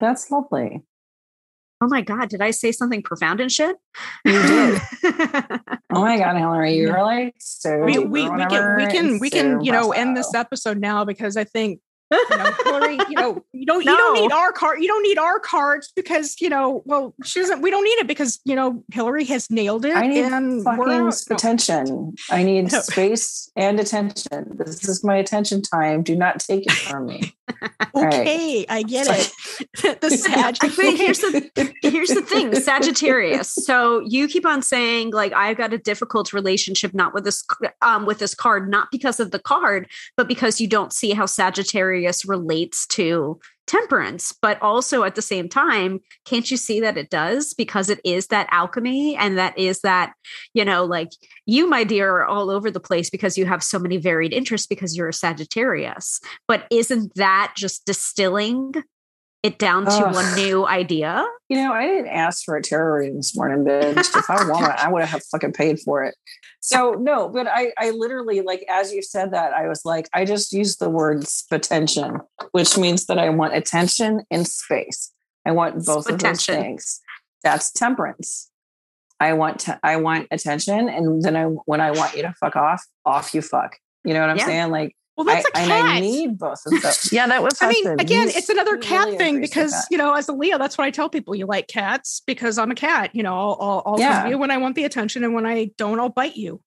That's 0.00 0.30
lovely. 0.30 0.82
oh 1.80 1.88
my 1.88 2.00
god 2.02 2.28
did 2.28 2.40
i 2.42 2.50
say 2.50 2.72
something 2.72 3.02
profound 3.02 3.40
and 3.40 3.50
shit 3.52 3.76
You 4.24 4.42
did. 4.42 4.80
Oh 5.92 6.02
my 6.02 6.18
God, 6.18 6.36
Hillary, 6.36 6.74
you're 6.76 6.94
Yeah. 6.96 7.02
like 7.02 7.34
so. 7.38 7.78
We, 7.84 7.94
deep 7.94 8.08
we, 8.08 8.26
or 8.28 8.36
we 8.36 8.44
can 8.46 8.76
we 8.76 8.86
can 8.86 9.06
It's 9.14 9.20
we 9.20 9.30
so 9.30 9.36
can 9.36 9.60
you 9.64 9.72
know 9.72 9.92
end 9.92 10.14
this 10.16 10.34
episode 10.34 10.78
now 10.78 11.04
because 11.06 11.36
I 11.38 11.44
think 11.44 11.80
You 12.10 12.36
know, 12.36 12.52
Hillary, 12.64 12.98
you 13.08 13.16
know, 13.16 13.44
you 13.52 13.66
don't 13.66 13.84
you 13.84 13.96
don't 13.96 14.14
need 14.14 14.32
our 14.32 14.52
card. 14.52 14.80
You 14.80 14.86
don't 14.86 15.02
need 15.02 15.18
our 15.18 15.38
cards 15.38 15.92
because 15.94 16.40
you 16.40 16.48
know, 16.48 16.82
well, 16.84 17.14
she 17.24 17.40
doesn't. 17.40 17.62
We 17.62 17.70
don't 17.70 17.84
need 17.84 17.98
it 17.98 18.06
because 18.06 18.40
you 18.44 18.54
know 18.54 18.84
Hillary 18.92 19.24
has 19.24 19.50
nailed 19.50 19.84
it. 19.84 19.96
I 19.96 20.06
need 20.06 20.24
fucking 20.24 20.68
out. 20.68 21.24
No. 21.30 21.36
attention. 21.36 22.14
I 22.30 22.42
need 22.42 22.70
No. 22.72 22.80
space 22.80 23.50
and 23.56 23.80
attention. 23.80 24.56
This 24.56 24.88
is 24.88 25.02
my 25.04 25.16
attention 25.16 25.62
time. 25.62 26.02
Do 26.02 26.14
not 26.16 26.40
take 26.40 26.66
it 26.66 26.72
from 26.72 27.06
me. 27.06 27.34
right. 27.94 28.14
Okay, 28.14 28.66
I 28.68 28.82
get 28.82 29.06
it. 29.08 30.00
the 30.00 30.10
Sag. 30.10 30.56
Here's 30.62 31.18
the 31.20 31.72
here's 31.82 32.08
the 32.10 32.22
thing 32.22 32.54
sagittarius 32.54 33.52
so 33.52 34.00
you 34.00 34.28
keep 34.28 34.44
on 34.44 34.62
saying 34.62 35.10
like 35.10 35.32
i've 35.32 35.56
got 35.56 35.72
a 35.72 35.78
difficult 35.78 36.32
relationship 36.32 36.92
not 36.94 37.14
with 37.14 37.24
this 37.24 37.44
um 37.82 38.06
with 38.06 38.18
this 38.18 38.34
card 38.34 38.68
not 38.68 38.88
because 38.90 39.20
of 39.20 39.30
the 39.30 39.38
card 39.38 39.88
but 40.16 40.28
because 40.28 40.60
you 40.60 40.66
don't 40.68 40.92
see 40.92 41.12
how 41.12 41.26
sagittarius 41.26 41.95
relates 42.26 42.86
to 42.86 43.38
temperance 43.66 44.32
but 44.40 44.62
also 44.62 45.02
at 45.02 45.16
the 45.16 45.22
same 45.22 45.48
time 45.48 45.98
can't 46.24 46.50
you 46.50 46.56
see 46.56 46.80
that 46.80 46.96
it 46.96 47.10
does? 47.10 47.54
Because 47.54 47.90
it 47.90 48.00
is 48.04 48.28
that 48.28 48.48
alchemy 48.50 49.16
and 49.16 49.38
that 49.38 49.56
is 49.58 49.80
that 49.80 50.12
you 50.54 50.64
know 50.64 50.84
like 50.84 51.10
you 51.46 51.68
my 51.68 51.84
dear 51.84 52.10
are 52.16 52.26
all 52.26 52.50
over 52.50 52.70
the 52.70 52.80
place 52.80 53.10
because 53.10 53.38
you 53.38 53.46
have 53.46 53.62
so 53.62 53.78
many 53.78 53.96
varied 53.96 54.32
interests 54.32 54.66
because 54.66 54.96
you're 54.96 55.08
a 55.08 55.12
sagittarius. 55.12 56.20
But 56.48 56.66
isn't 56.70 57.14
that 57.14 57.54
just 57.56 57.86
distilling 57.86 58.74
it 59.42 59.58
down 59.58 59.84
to 59.84 59.90
Ugh. 59.90 60.14
one 60.14 60.34
new 60.34 60.66
idea 60.66 61.24
You 61.48 61.58
know, 61.58 61.72
I 61.72 61.86
didn't 61.86 62.08
ask 62.08 62.44
for 62.44 62.56
a 62.56 62.62
tarot 62.62 62.98
reading 63.00 63.16
this 63.16 63.36
morning, 63.36 63.64
bitch. 63.64 64.16
if 64.16 64.28
I 64.30 64.44
want 64.48 64.66
it, 64.66 64.84
I 64.84 64.90
would 64.90 65.04
have 65.04 65.22
fucking 65.30 65.52
paid 65.52 65.78
for 65.80 66.02
it. 66.04 66.14
So 66.60 66.94
no, 66.98 67.28
but 67.28 67.46
I, 67.46 67.72
I 67.78 67.90
literally 67.90 68.40
like 68.40 68.64
as 68.68 68.92
you 68.92 69.02
said 69.02 69.30
that, 69.32 69.52
I 69.52 69.68
was 69.68 69.84
like, 69.84 70.08
I 70.12 70.24
just 70.24 70.52
used 70.52 70.80
the 70.80 70.90
word 70.90 71.24
attention, 71.52 72.18
which 72.50 72.76
means 72.76 73.06
that 73.06 73.18
I 73.18 73.28
want 73.30 73.54
attention 73.54 74.22
and 74.30 74.46
space. 74.46 75.12
I 75.44 75.52
want 75.52 75.84
both 75.86 76.08
of 76.10 76.18
those 76.18 76.44
things. 76.44 77.00
That's 77.44 77.70
temperance. 77.70 78.50
I 79.20 79.32
want 79.34 79.60
to, 79.60 79.78
I 79.82 79.96
want 79.96 80.26
attention, 80.30 80.88
and 80.88 81.22
then 81.22 81.36
I 81.36 81.44
when 81.44 81.80
I 81.80 81.92
want 81.92 82.16
you 82.16 82.22
to 82.22 82.34
fuck 82.40 82.56
off, 82.56 82.82
off 83.04 83.32
you 83.34 83.40
fuck. 83.42 83.76
You 84.04 84.12
know 84.14 84.20
what 84.20 84.30
I'm 84.30 84.36
Yeah. 84.38 84.44
saying? 84.46 84.70
Like, 84.70 84.96
Well, 85.16 85.28
I, 85.30 85.34
that's 85.34 85.46
a 85.46 85.56
and 85.58 85.68
cat. 85.70 85.84
I 85.86 86.00
need 86.00 86.38
both 86.38 86.60
of 86.66 86.72
those. 86.82 87.12
Yeah, 87.12 87.26
that 87.26 87.42
was. 87.42 87.56
I 87.62 87.68
mean, 87.68 87.86
again, 87.98 88.24
He's- 88.28 88.36
it's 88.36 88.48
another 88.48 88.76
cat 88.76 89.06
really 89.06 89.16
thing 89.18 89.40
because 89.40 89.70
that. 89.72 89.86
you 89.90 89.96
know, 89.98 90.14
as 90.14 90.28
a 90.28 90.32
Leo, 90.32 90.58
that's 90.58 90.76
what 90.76 90.84
I 90.84 90.90
tell 90.90 91.08
people. 91.08 91.34
You 91.34 91.46
like 91.46 91.68
cats 91.68 92.22
because 92.26 92.58
I'm 92.58 92.70
a 92.70 92.74
cat. 92.74 93.10
You 93.14 93.22
know, 93.22 93.34
I'll 93.34 93.56
I'll, 93.60 93.82
I'll 93.94 93.98
Yeah. 94.00 94.26
you 94.28 94.36
when 94.38 94.50
I 94.50 94.58
want 94.58 94.74
the 94.76 94.84
attention, 94.84 95.24
and 95.24 95.34
when 95.34 95.46
I 95.46 95.70
don't, 95.78 95.98
I'll 95.98 96.08
bite 96.10 96.36
you. 96.36 96.60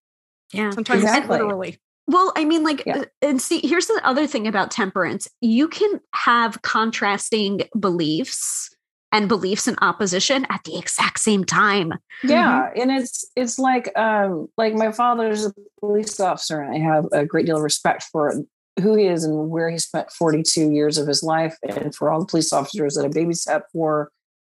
yeah 0.54 0.72
Sometimes 0.72 1.04
Exactly. 1.04 1.38
literally. 1.38 1.78
Well, 2.08 2.34
I 2.36 2.44
mean, 2.44 2.64
like, 2.64 2.84
Yeah. 2.88 2.98
uh, 3.02 3.06
and 3.22 3.40
see, 3.40 3.60
here's 3.64 3.86
the 3.86 4.02
other 4.04 4.26
thing 4.26 4.48
about 4.48 4.72
temperance 4.72 5.28
you 5.42 5.68
can 5.68 6.00
have 6.16 6.60
contrasting 6.64 7.62
beliefs 7.80 8.76
and 9.12 9.28
beliefs 9.28 9.68
in 9.68 9.76
opposition 9.82 10.46
at 10.50 10.64
the 10.64 10.78
exact 10.78 11.20
same 11.20 11.44
time. 11.44 11.94
yeah 12.24 12.70
and 12.76 12.92
it's 12.92 13.26
it's 13.36 13.58
like 13.58 13.98
um 13.98 14.48
like 14.58 14.74
my 14.74 14.92
father's 14.92 15.46
a 15.46 15.54
police 15.80 16.20
officer 16.20 16.62
and 16.62 16.76
i 16.76 16.78
have 16.78 17.06
a 17.12 17.26
great 17.26 17.46
deal 17.46 17.58
of 17.58 17.64
respect 17.64 18.04
for 18.04 18.34
who 18.82 18.96
he 18.96 19.08
is 19.08 19.24
and 19.24 19.50
where 19.50 19.70
he 19.70 19.78
spent 19.78 20.12
42 20.12 20.72
years 20.72 20.98
of 20.98 21.08
his 21.08 21.24
life 21.24 21.58
and 21.64 21.94
for 21.94 22.10
all 22.10 22.20
the 22.20 22.26
police 22.26 22.54
officers 22.54 22.96
that 22.96 23.06
I 23.06 23.10
babysat 23.10 23.64
for 23.72 24.12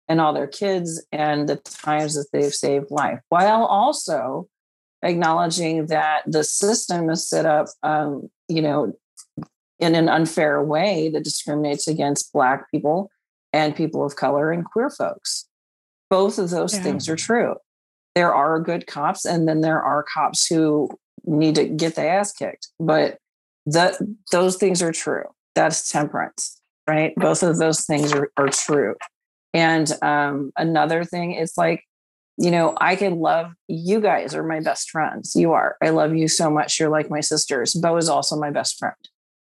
and 0.08 0.20
all 0.20 0.34
their 0.34 0.48
kids 0.48 1.06
and 1.12 1.48
the 1.48 1.58
times 1.58 2.16
that 2.16 2.28
they've 2.34 2.54
saved 2.54 2.92
life 2.92 3.20
while 3.30 3.66
also 3.66 4.48
acknowledging 5.02 5.88
that 5.88 6.24
the 6.26 6.44
system 6.44 7.10
is 7.10 7.28
set 7.28 7.46
up 7.46 7.68
um 7.84 8.30
you 8.48 8.62
know 8.62 8.94
in 9.80 9.96
an 9.96 10.08
unfair 10.08 10.64
way 10.64 11.10
that 11.10 11.24
discriminates 11.24 11.88
against 11.88 12.32
black 12.32 12.70
people 12.72 13.10
and 13.54 13.76
people 13.76 14.04
of 14.04 14.16
color 14.16 14.52
and 14.52 14.66
queer 14.66 14.90
folks. 14.90 15.48
Both 16.10 16.38
of 16.38 16.50
those 16.50 16.74
Yeah. 16.74 16.82
things 16.84 17.08
are 17.08 17.16
true. 17.16 17.56
There 18.16 18.34
are 18.34 18.60
good 18.60 18.86
cops 18.88 19.26
and 19.26 19.48
then 19.48 19.62
there 19.62 19.82
are 19.82 20.04
cops 20.04 20.48
who 20.48 20.90
need 21.26 21.56
to 21.56 21.66
get 21.66 21.96
the 21.96 22.06
ass 22.06 22.34
kicked 22.34 22.68
but 22.80 23.18
that 23.66 23.96
those 24.32 24.58
things 24.58 24.82
are 24.82 24.92
true. 24.92 25.24
That's 25.56 25.90
temperance 25.90 26.60
right? 26.88 27.14
Both 27.16 27.44
of 27.44 27.58
those 27.58 27.86
things 27.86 28.14
are, 28.14 28.30
are 28.38 28.50
true. 28.50 28.96
And 29.54 29.92
um, 30.02 30.52
another 30.58 31.04
thing 31.04 31.34
is 31.34 31.54
like 31.58 31.84
you 32.40 32.50
know 32.50 32.76
i 32.82 32.96
can 32.96 33.20
love 33.20 33.52
you 33.68 34.02
guys 34.02 34.34
are 34.34 34.44
my 34.44 34.60
best 34.60 34.90
friends. 34.90 35.36
You 35.36 35.54
are. 35.54 35.78
I 35.84 35.90
love 35.90 36.16
you 36.16 36.28
so 36.28 36.50
much. 36.50 36.80
You're 36.80 36.90
like 36.90 37.10
my 37.10 37.20
sisters. 37.20 37.74
Bo 37.74 37.96
is 37.98 38.10
also 38.10 38.36
my 38.36 38.50
best 38.50 38.80
friend. 38.80 38.96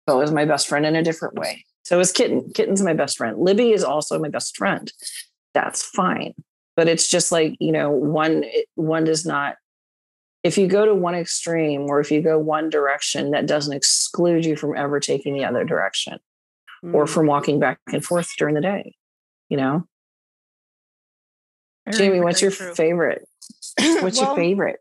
Bo 0.06 0.20
is 0.20 0.30
my 0.30 0.44
best 0.44 0.68
friend 0.68 0.86
in 0.86 0.94
a 0.94 1.02
different 1.02 1.34
way 1.34 1.64
so 1.86 2.00
is 2.00 2.10
kitten 2.10 2.50
kitten's 2.52 2.82
my 2.82 2.94
best 2.94 3.16
friend. 3.16 3.38
Libby 3.38 3.70
is 3.70 3.84
also 3.84 4.18
my 4.18 4.28
best 4.28 4.56
friend. 4.56 4.92
That's 5.54 5.84
fine. 5.84 6.34
But 6.74 6.88
it's 6.88 7.08
just 7.08 7.30
like 7.30 7.54
you 7.60 7.70
know 7.70 7.92
one 7.92 8.44
one 8.74 9.04
does 9.04 9.24
not 9.24 9.54
if 10.42 10.58
you 10.58 10.66
go 10.66 10.84
to 10.84 10.96
one 10.96 11.14
extreme 11.14 11.82
or 11.82 12.00
if 12.00 12.10
you 12.10 12.20
go 12.22 12.40
one 12.40 12.70
direction 12.70 13.30
that 13.30 13.46
doesn't 13.46 13.72
exclude 13.72 14.44
you 14.44 14.56
from 14.56 14.76
ever 14.76 14.98
taking 14.98 15.32
the 15.34 15.44
other 15.44 15.64
direction 15.64 16.18
or 16.92 17.04
Mm. 17.04 17.08
from 17.08 17.26
walking 17.26 17.60
back 17.60 17.78
and 17.92 18.04
forth 18.04 18.32
during 18.36 18.56
the 18.56 18.60
day 18.60 18.96
you 19.48 19.56
know? 19.56 19.86
Very, 21.86 21.96
jamie 21.98 22.20
what's 22.20 22.42
your 22.42 22.50
true. 22.50 22.74
favorite? 22.74 23.28
What's 24.02 24.20
your 24.20 24.34
favorite 24.34 24.80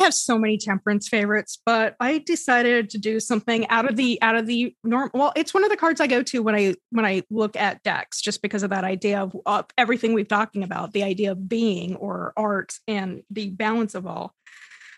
I 0.00 0.04
have 0.04 0.14
so 0.14 0.38
many 0.38 0.56
temperance 0.56 1.08
favorites, 1.08 1.60
but 1.66 1.94
I 2.00 2.18
decided 2.18 2.88
to 2.90 2.98
do 2.98 3.20
something 3.20 3.68
out 3.68 3.88
of 3.88 3.96
the 3.96 4.20
out 4.22 4.34
of 4.34 4.46
the 4.46 4.74
norm. 4.82 5.10
Well, 5.12 5.32
it's 5.36 5.52
one 5.52 5.62
of 5.62 5.68
the 5.68 5.76
cards 5.76 6.00
I 6.00 6.06
go 6.06 6.22
to 6.22 6.42
when 6.42 6.54
I 6.54 6.74
when 6.88 7.04
I 7.04 7.22
look 7.30 7.54
at 7.54 7.82
decks, 7.82 8.22
just 8.22 8.40
because 8.40 8.62
of 8.62 8.70
that 8.70 8.84
idea 8.84 9.20
of, 9.20 9.36
of 9.44 9.66
everything 9.76 10.14
we've 10.14 10.26
talking 10.26 10.62
about, 10.62 10.92
the 10.92 11.02
idea 11.02 11.32
of 11.32 11.48
being 11.48 11.96
or 11.96 12.32
art 12.36 12.78
and 12.88 13.22
the 13.30 13.50
balance 13.50 13.94
of 13.94 14.06
all. 14.06 14.34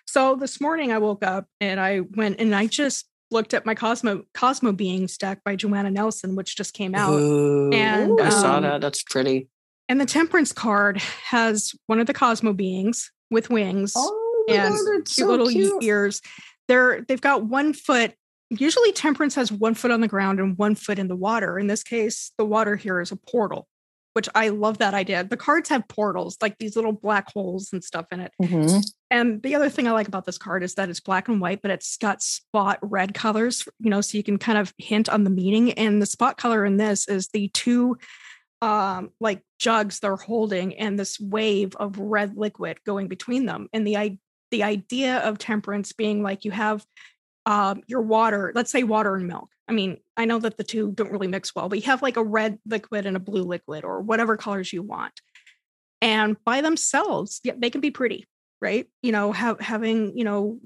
So 0.07 0.37
this 0.37 0.61
morning 0.61 0.93
I 0.93 0.99
woke 0.99 1.25
up 1.25 1.47
and 1.61 1.81
I 1.81 2.01
went 2.01 2.39
and 2.39 2.55
I 2.55 2.69
just 2.69 3.07
looked 3.33 3.55
at 3.55 3.67
my 3.67 3.75
Cosmo 3.75 4.23
Cosmo 4.35 4.71
Beings 4.71 5.19
deck 5.19 5.41
by 5.45 5.57
Joanna 5.57 5.91
Nelson, 5.91 6.37
which 6.37 6.57
just 6.57 6.75
came 6.75 6.95
out. 6.95 7.15
and, 7.19 8.21
i 8.21 8.29
saw 8.29 8.59
um, 8.59 8.63
that 8.63 8.81
that's 8.81 9.03
pretty 9.03 9.49
And 9.89 10.01
the 10.01 10.07
temperance 10.07 10.53
card 10.53 10.99
has 10.99 11.75
one 11.89 11.99
of 11.99 12.07
the 12.07 12.15
Cosmo 12.15 12.53
beings 12.53 13.11
with 13.33 13.51
wings 13.51 13.95
oh 13.97 14.22
and 14.49 14.75
it's 15.01 15.15
cute 15.15 15.27
so 15.27 15.31
little 15.31 15.49
cute. 15.49 15.83
ears. 15.83 16.21
They're 16.69 17.03
they've 17.03 17.21
got 17.21 17.45
one 17.45 17.73
foot. 17.73 18.15
Usually, 18.51 18.93
temperance 18.93 19.35
has 19.35 19.51
one 19.51 19.75
foot 19.75 19.91
on 19.91 20.01
the 20.01 20.09
ground 20.09 20.39
and 20.39 20.57
one 20.59 20.75
foot 20.75 20.99
in 20.99 21.09
the 21.09 21.17
water. 21.17 21.59
In 21.59 21.67
this 21.67 21.83
case, 21.83 22.33
the 22.37 22.45
water 22.45 22.77
here 22.77 23.01
is 23.01 23.11
a 23.11 23.17
portal, 23.17 23.67
which 24.13 24.29
I 24.35 24.51
love 24.51 24.79
that 24.79 24.93
idea. 24.93 25.25
The 25.25 25.39
cards 25.39 25.71
have 25.71 25.89
portals, 25.89 26.37
like 26.43 26.59
these 26.59 26.77
little 26.77 26.93
black 26.93 27.33
holes 27.33 27.71
and 27.73 27.83
stuff 27.83 28.07
in 28.13 28.21
it. 28.21 28.33
Mhm. 28.43 28.85
And 29.11 29.43
the 29.43 29.55
other 29.55 29.71
thing 29.71 29.89
I 29.89 29.93
like 29.93 30.09
about 30.09 30.27
this 30.27 30.37
card 30.39 30.63
is 30.63 30.75
that 30.75 30.91
it's 30.91 31.01
black 31.01 31.29
and 31.29 31.41
white, 31.41 31.63
but 31.63 31.71
it's 31.71 31.97
got 31.97 32.23
spot 32.23 32.79
red 32.83 33.15
colors, 33.15 33.67
you 33.79 33.89
know, 33.89 34.03
so 34.03 34.19
you 34.19 34.23
can 34.23 34.39
kind 34.39 34.59
of 34.59 34.75
hint 34.77 35.09
on 35.09 35.25
the 35.25 35.31
meaning. 35.31 35.73
And 35.73 36.01
the 36.03 36.07
spot 36.07 36.37
color 36.37 36.65
in 36.67 36.77
this 36.77 37.09
is 37.09 37.29
the 37.29 37.49
two 37.49 37.97
um 38.61 39.11
like 39.19 39.43
jugs 39.59 39.99
they're 39.99 40.15
holding 40.15 40.79
and 40.79 40.97
this 40.99 41.19
wave 41.19 41.75
of 41.77 41.99
red 41.99 42.37
liquid 42.37 42.79
going 42.85 43.09
between 43.09 43.47
them. 43.47 43.69
And 43.73 43.85
the 43.87 43.97
i 43.97 44.19
the 44.53 44.63
idea 44.63 45.19
of 45.19 45.39
temperance 45.39 45.93
being 45.93 46.23
like 46.23 46.45
you 46.45 46.53
have 46.53 46.87
um 47.47 47.83
your 47.89 48.03
water, 48.03 48.53
let's 48.55 48.71
say 48.71 48.85
water 48.85 49.17
and 49.17 49.27
milk. 49.27 49.49
I 49.67 49.73
mean, 49.73 49.99
I 50.17 50.27
know 50.27 50.39
that 50.39 50.57
the 50.57 50.65
two 50.65 50.93
don't 50.93 51.11
really 51.11 51.27
mix 51.27 51.55
well, 51.55 51.69
but 51.69 51.79
you 51.79 51.87
have 51.87 52.03
like 52.03 52.17
a 52.17 52.23
red 52.23 52.59
liquid 52.65 53.07
and 53.07 53.17
a 53.17 53.21
blue 53.21 53.43
liquid 53.43 53.85
or 53.85 54.01
whatever 54.01 54.37
colors 54.37 54.73
you 54.73 54.83
want. 54.83 55.21
And 56.01 56.37
by 56.45 56.61
themselves, 56.61 57.41
yeah, 57.43 57.55
they 57.57 57.71
can 57.71 57.81
be 57.81 57.91
pretty 57.91 58.27
right 58.63 58.87
you 59.03 59.13
know 59.13 59.33
have 59.33 59.61
having 59.61 60.17
you 60.17 60.25
know 60.25 60.59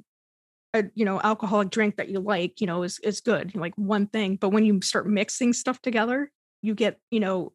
a 0.75 0.85
you 0.95 1.05
know 1.05 1.21
alcoholic 1.25 1.71
drink 1.71 1.97
that 1.97 2.11
you 2.11 2.21
like 2.21 2.61
you 2.61 2.67
know 2.67 2.85
is 2.85 3.01
is 3.01 3.21
good 3.21 3.53
like 3.57 3.75
one 3.77 4.07
thing 4.07 4.37
but 4.37 4.51
when 4.51 4.65
you 4.65 4.81
start 4.83 5.09
mixing 5.09 5.53
stuff 5.53 5.81
together 5.81 6.31
you 6.63 6.75
get 6.75 7.01
you 7.11 7.19
know 7.19 7.53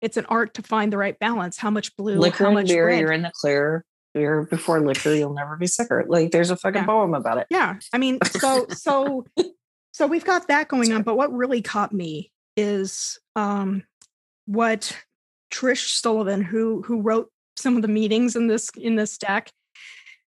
it's 0.00 0.16
an 0.16 0.24
art 0.26 0.54
to 0.54 0.62
find 0.62 0.92
the 0.92 0.96
right 0.96 1.18
balance 1.18 1.58
how 1.58 1.70
much 1.70 1.94
blue 1.96 2.18
liquor 2.18 2.44
how 2.44 2.50
and 2.50 2.54
much 2.54 2.68
beer 2.68 2.86
red. 2.86 3.00
you're 3.00 3.12
in 3.12 3.22
the 3.22 3.32
clear 3.40 3.84
beer 4.14 4.42
before 4.42 4.80
liquor 4.80 5.14
you'll 5.14 5.34
never 5.34 5.56
be 5.56 5.66
sicker. 5.66 6.04
Like 6.06 6.30
there's 6.30 6.50
a 6.50 6.56
fucking 6.56 6.82
Yeah. 6.82 6.86
poem 6.86 7.14
about 7.14 7.38
it. 7.38 7.46
Yeah. 7.50 7.76
I 7.92 7.98
mean 7.98 8.18
so 8.24 8.66
so 8.70 9.24
so 9.92 10.06
we've 10.06 10.24
got 10.24 10.48
that 10.48 10.68
going 10.68 10.92
on 10.92 11.02
but 11.02 11.16
what 11.16 11.32
really 11.32 11.62
caught 11.62 11.92
me 11.92 12.30
is 12.56 13.18
um 13.36 13.82
what 14.46 14.96
trish 15.52 15.88
sullivan 16.00 16.42
who 16.42 16.82
who 16.82 17.00
wrote 17.00 17.30
some 17.56 17.76
of 17.76 17.82
the 17.82 17.88
meetings 17.88 18.34
in 18.36 18.46
this 18.46 18.70
in 18.76 18.96
this 18.96 19.18
deck 19.18 19.50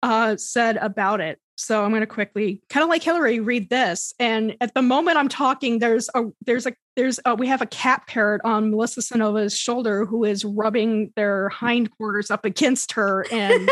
uh 0.01 0.35
said 0.37 0.77
about 0.77 1.21
it. 1.21 1.39
So 1.55 1.83
I'm 1.83 1.91
going 1.91 2.01
to 2.01 2.07
quickly, 2.07 2.63
kind 2.67 2.83
of 2.83 2.89
like 2.89 3.03
Hillary, 3.03 3.39
read 3.39 3.69
this. 3.69 4.11
And 4.19 4.57
at 4.59 4.73
the 4.73 4.81
moment 4.81 5.17
I'm 5.19 5.29
talking, 5.29 5.77
there's 5.77 6.09
a 6.15 6.23
there's 6.45 6.65
a 6.65 6.73
there's 6.95 7.19
a, 7.25 7.35
we 7.35 7.47
have 7.47 7.61
a 7.61 7.65
cat 7.65 8.03
parrot 8.07 8.41
on 8.43 8.71
Melissa 8.71 9.01
Cenova's 9.01 9.57
shoulder 9.57 10.05
who 10.05 10.23
is 10.23 10.45
rubbing 10.45 11.11
their 11.15 11.49
hindquarters 11.49 12.29
up 12.29 12.45
against 12.45 12.93
her, 12.93 13.25
and 13.31 13.69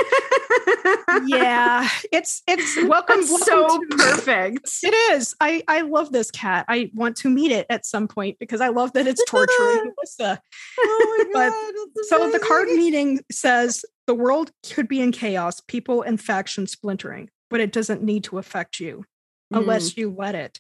yeah, 1.25 1.87
it's 2.11 2.41
it's 2.47 2.75
welcome. 2.87 3.19
welcome 3.19 3.25
so 3.25 3.79
to- 3.79 3.87
perfect. 3.97 4.69
It 4.83 4.93
is. 5.13 5.35
I 5.39 5.63
I 5.67 5.81
love 5.81 6.11
this 6.11 6.31
cat. 6.31 6.65
I 6.67 6.89
want 6.93 7.15
to 7.17 7.29
meet 7.29 7.51
it 7.51 7.65
at 7.69 7.85
some 7.85 8.07
point 8.07 8.37
because 8.39 8.61
I 8.61 8.69
love 8.69 8.93
that 8.93 9.07
it's 9.07 9.23
torturing 9.25 9.93
Melissa. 9.97 10.41
Oh 10.79 11.27
my 11.33 11.33
But- 11.33 11.49
God, 11.49 11.87
that's 11.95 12.09
So 12.09 12.31
the 12.31 12.39
card 12.39 12.69
meeting 12.69 13.19
says 13.31 13.85
the 14.07 14.15
world 14.15 14.51
could 14.73 14.87
be 14.87 15.01
in 15.01 15.11
chaos, 15.11 15.61
people 15.61 16.01
and 16.01 16.19
factions 16.19 16.71
splintering, 16.71 17.29
but 17.49 17.59
it 17.59 17.71
doesn't 17.71 18.01
need 18.03 18.23
to 18.25 18.37
affect 18.37 18.79
you 18.79 19.05
unless 19.51 19.91
mm. 19.91 19.97
you 19.97 20.15
let 20.17 20.35
it. 20.35 20.59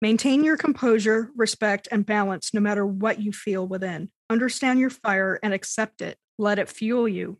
Maintain 0.00 0.42
your 0.42 0.56
composure, 0.56 1.30
respect, 1.36 1.86
and 1.92 2.06
balance 2.06 2.54
no 2.54 2.60
matter 2.60 2.86
what 2.86 3.20
you 3.20 3.32
feel 3.32 3.66
within. 3.66 4.10
Understand 4.30 4.80
your 4.80 4.90
fire 4.90 5.38
and 5.42 5.52
accept 5.52 6.00
it. 6.00 6.16
Let 6.38 6.58
it 6.58 6.70
fuel 6.70 7.06
you. 7.06 7.38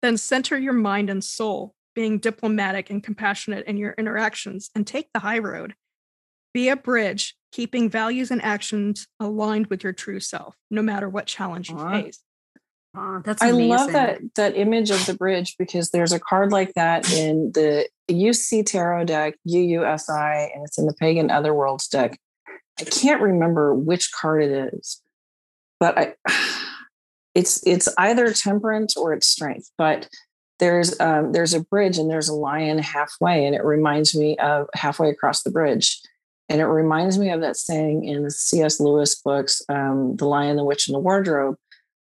Then 0.00 0.16
center 0.16 0.56
your 0.56 0.72
mind 0.72 1.10
and 1.10 1.22
soul, 1.22 1.74
being 1.94 2.18
diplomatic 2.18 2.88
and 2.88 3.02
compassionate 3.02 3.66
in 3.66 3.76
your 3.76 3.94
interactions, 3.98 4.70
and 4.74 4.86
take 4.86 5.08
the 5.12 5.20
high 5.20 5.38
road. 5.38 5.74
Be 6.54 6.70
a 6.70 6.76
bridge, 6.76 7.36
keeping 7.52 7.90
values 7.90 8.30
and 8.30 8.42
actions 8.42 9.06
aligned 9.20 9.66
with 9.66 9.84
your 9.84 9.92
true 9.92 10.20
self, 10.20 10.56
no 10.70 10.80
matter 10.80 11.08
what 11.08 11.26
challenge 11.26 11.68
you 11.68 11.78
face. 11.78 12.20
Aw, 12.96 13.20
that's 13.20 13.40
I 13.40 13.50
love 13.50 13.92
that 13.92 14.18
that 14.34 14.56
image 14.56 14.90
of 14.90 15.04
the 15.06 15.14
bridge 15.14 15.56
because 15.58 15.90
there's 15.90 16.12
a 16.12 16.18
card 16.18 16.50
like 16.50 16.74
that 16.74 17.10
in 17.12 17.52
the 17.52 17.88
UC 18.10 18.66
Tarot 18.66 19.04
deck, 19.04 19.34
UUSI, 19.48 20.54
and 20.54 20.64
it's 20.66 20.76
in 20.76 20.86
the 20.86 20.94
Pagan 20.94 21.28
Otherworlds 21.28 21.88
deck. 21.88 22.18
I 22.80 22.84
can't 22.84 23.22
remember 23.22 23.74
which 23.74 24.10
card 24.12 24.42
it 24.42 24.74
is, 24.74 25.00
but 25.78 25.98
I 25.98 26.14
it's 27.34 27.64
it's 27.64 27.88
either 27.96 28.32
temperance 28.32 28.96
or 28.96 29.12
it's 29.12 29.26
strength. 29.26 29.70
But 29.78 30.08
there's 30.58 30.98
um, 31.00 31.30
there's 31.30 31.54
a 31.54 31.60
bridge 31.60 31.96
and 31.96 32.10
there's 32.10 32.28
a 32.28 32.34
lion 32.34 32.78
halfway, 32.78 33.46
and 33.46 33.54
it 33.54 33.64
reminds 33.64 34.16
me 34.16 34.36
of 34.38 34.66
halfway 34.74 35.10
across 35.10 35.42
the 35.44 35.50
bridge. 35.50 36.00
And 36.48 36.60
it 36.60 36.66
reminds 36.66 37.16
me 37.16 37.30
of 37.30 37.40
that 37.42 37.56
saying 37.56 38.04
in 38.04 38.24
the 38.24 38.30
C.S. 38.32 38.80
Lewis 38.80 39.14
books, 39.14 39.62
um, 39.68 40.16
The 40.16 40.24
Lion, 40.24 40.56
the 40.56 40.64
Witch, 40.64 40.88
and 40.88 40.96
the 40.96 41.00
Wardrobe, 41.00 41.54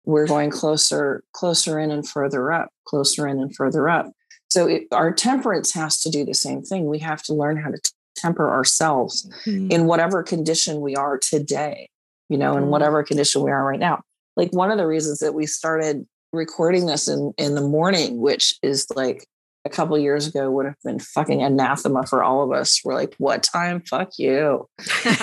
we're 0.07 0.25
going 0.25 0.49
closer 0.49 1.23
closer 1.33 1.77
in 1.79 1.91
and 1.91 2.07
further 2.07 2.51
up 2.51 2.69
closer 2.85 3.27
in 3.27 3.39
and 3.39 3.55
further 3.55 3.87
up 3.89 4.11
so 4.49 4.65
it, 4.65 4.83
our 4.91 5.11
temperance 5.11 5.73
has 5.73 5.99
to 5.99 6.09
do 6.09 6.23
the 6.25 6.33
same 6.33 6.61
thing 6.63 6.85
we 6.87 6.97
have 6.99 7.21
to 7.21 7.33
learn 7.33 7.57
how 7.57 7.69
to 7.69 7.79
temper 8.15 8.49
ourselves 8.49 9.29
Mm. 9.45 9.69
in 9.71 9.85
whatever 9.85 10.23
condition 10.23 10.81
we 10.81 10.95
are 10.95 11.17
today 11.17 11.89
you 12.29 12.37
know 12.37 12.57
in 12.57 12.63
Mm. 12.65 12.67
whatever 12.69 13.03
condition 13.03 13.43
we 13.43 13.51
are 13.51 13.63
right 13.65 13.79
now 13.79 14.01
like 14.37 14.51
one 14.53 14.71
of 14.71 14.77
the 14.77 14.87
reasons 14.87 15.19
that 15.19 15.33
we 15.35 15.45
started 15.45 16.05
recording 16.33 16.85
this 16.87 17.07
in 17.07 17.33
in 17.37 17.55
the 17.55 17.61
morning 17.61 18.19
which 18.19 18.57
is 18.63 18.87
like 18.95 19.27
a 19.67 19.75
couple 19.75 19.97
years 19.97 20.27
ago 20.27 20.50
would 20.50 20.65
have 20.65 20.81
been 20.83 21.00
fucking 21.00 21.43
anathema 21.43 22.05
for 22.05 22.24
all 22.24 22.43
of 22.43 22.51
us 22.51 22.81
we're 22.83 22.93
like 22.93 23.13
what 23.17 23.43
time 23.43 23.81
fuck 23.81 24.17
you 24.17 24.67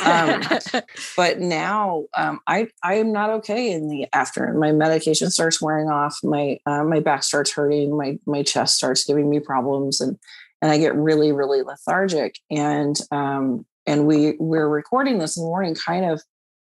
um, 0.05 0.43
but 1.17 1.41
now 1.41 2.05
um, 2.17 2.41
I 2.47 2.69
I 2.83 2.95
am 2.95 3.13
not 3.13 3.31
okay 3.31 3.73
in 3.73 3.89
the 3.89 4.07
afternoon. 4.13 4.59
My 4.59 4.73
medication 4.73 5.31
starts 5.31 5.61
wearing 5.61 5.89
off. 5.89 6.19
My 6.23 6.59
uh, 6.67 6.85
my 6.85 7.01
back 7.01 7.23
starts 7.23 7.53
hurting. 7.53 7.97
My 7.97 8.19
my 8.27 8.43
chest 8.43 8.77
starts 8.77 9.05
giving 9.05 9.29
me 9.29 9.41
problems, 9.41 10.01
and 10.01 10.19
and 10.63 10.71
I 10.71 10.79
get 10.79 10.95
really 10.95 11.33
really 11.33 11.63
lethargic. 11.63 12.39
And 12.51 12.97
um, 13.11 13.67
and 13.87 14.07
we 14.07 14.37
we're 14.39 14.69
recording 14.69 15.19
this 15.19 15.37
in 15.37 15.43
the 15.43 15.49
morning, 15.49 15.75
kind 15.75 16.05
of. 16.05 16.23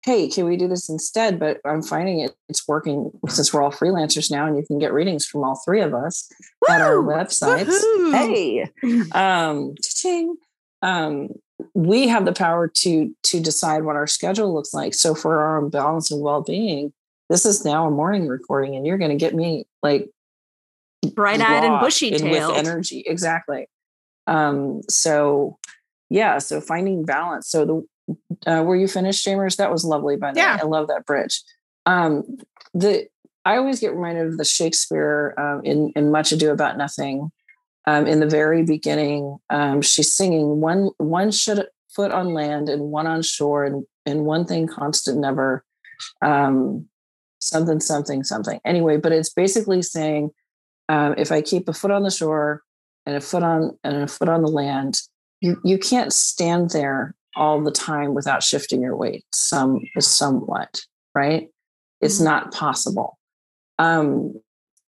Hey, 0.05 0.27
can 0.27 0.45
we 0.45 0.57
do 0.57 0.67
this 0.67 0.89
instead? 0.89 1.39
But 1.39 1.61
I'm 1.65 1.81
finding 1.81 2.19
it 2.19 2.31
it's 2.49 2.67
working 2.67 3.11
since 3.29 3.53
we're 3.53 3.61
all 3.61 3.71
freelancers 3.71 4.29
now, 4.29 4.45
and 4.45 4.57
you 4.57 4.65
can 4.65 4.77
get 4.79 4.91
readings 4.93 5.25
from 5.25 5.43
all 5.43 5.55
three 5.63 5.81
of 5.81 5.93
us 5.93 6.29
at 6.69 6.81
our 6.81 7.01
Woo! 7.01 7.13
websites. 7.13 7.71
Hey, 8.11 8.63
um, 9.13 9.75
cha-ching. 9.81 10.35
um, 10.81 11.29
we 11.73 12.07
have 12.09 12.25
the 12.25 12.33
power 12.33 12.67
to 12.67 13.15
to 13.23 13.39
decide 13.39 13.83
what 13.83 13.95
our 13.95 14.07
schedule 14.07 14.53
looks 14.53 14.73
like. 14.73 14.93
So 14.93 15.15
for 15.15 15.41
our 15.41 15.61
own 15.61 15.69
balance 15.69 16.11
and 16.11 16.21
well 16.21 16.41
being, 16.41 16.91
this 17.29 17.45
is 17.45 17.63
now 17.63 17.87
a 17.87 17.91
morning 17.91 18.27
recording, 18.27 18.75
and 18.75 18.85
you're 18.85 18.97
going 18.97 19.11
to 19.11 19.17
get 19.17 19.33
me 19.33 19.65
like 19.81 20.09
Bright-eyed 21.15 21.63
and 21.63 21.79
bushy-tailed. 21.81 22.31
with 22.55 22.57
energy. 22.57 23.03
Exactly. 23.05 23.67
Um, 24.27 24.81
so 24.89 25.57
yeah, 26.09 26.37
so 26.39 26.61
finding 26.61 27.03
balance. 27.05 27.47
So 27.49 27.65
the 27.65 27.87
uh, 28.45 28.63
were 28.65 28.75
you 28.75 28.87
finished, 28.87 29.25
Jamers? 29.25 29.57
That 29.57 29.71
was 29.71 29.85
lovely. 29.85 30.15
By 30.17 30.33
the 30.33 30.39
Yeah. 30.39 30.55
way, 30.55 30.61
I 30.61 30.65
love 30.65 30.87
that 30.87 31.05
bridge. 31.05 31.41
Um, 31.85 32.23
the 32.73 33.07
I 33.45 33.57
always 33.57 33.79
get 33.79 33.93
reminded 33.93 34.27
of 34.27 34.37
the 34.37 34.45
Shakespeare 34.45 35.33
um, 35.37 35.61
in 35.63 35.91
in 35.95 36.11
Much 36.11 36.31
Ado 36.31 36.51
About 36.51 36.77
Nothing. 36.77 37.31
Um, 37.85 38.07
in 38.07 38.21
the 38.21 38.27
very 38.27 38.63
beginning, 38.63 39.37
um, 39.49 39.81
she's 39.81 40.15
singing 40.15 40.61
one 40.61 40.89
one 40.97 41.31
should, 41.31 41.67
foot 41.93 42.11
on 42.11 42.33
land 42.33 42.69
and 42.69 42.83
one 42.83 43.07
on 43.07 43.21
shore, 43.21 43.65
and 43.65 43.85
and 44.05 44.25
one 44.25 44.45
thing 44.45 44.67
constant 44.67 45.19
never. 45.19 45.63
Um, 46.21 46.87
something 47.39 47.79
something 47.81 48.23
something. 48.23 48.59
Anyway, 48.63 48.97
but 48.97 49.11
it's 49.11 49.29
basically 49.29 49.81
saying 49.81 50.31
um, 50.89 51.15
if 51.17 51.31
I 51.31 51.41
keep 51.41 51.67
a 51.67 51.73
foot 51.73 51.91
on 51.91 52.03
the 52.03 52.11
shore 52.11 52.61
and 53.05 53.15
a 53.17 53.21
foot 53.21 53.43
on 53.43 53.77
and 53.83 53.97
a 54.03 54.07
foot 54.07 54.29
on 54.29 54.41
the 54.41 54.47
land, 54.49 55.01
you 55.41 55.59
you 55.65 55.77
can't 55.77 56.13
stand 56.13 56.69
there 56.69 57.15
all 57.35 57.61
the 57.61 57.71
time 57.71 58.13
without 58.13 58.43
shifting 58.43 58.81
your 58.81 58.95
weight 58.95 59.25
some 59.33 59.81
somewhat, 59.99 60.81
right? 61.15 61.49
It's 62.01 62.19
Mhm. 62.19 62.25
not 62.25 62.53
possible. 62.53 63.17
Um, 63.79 64.39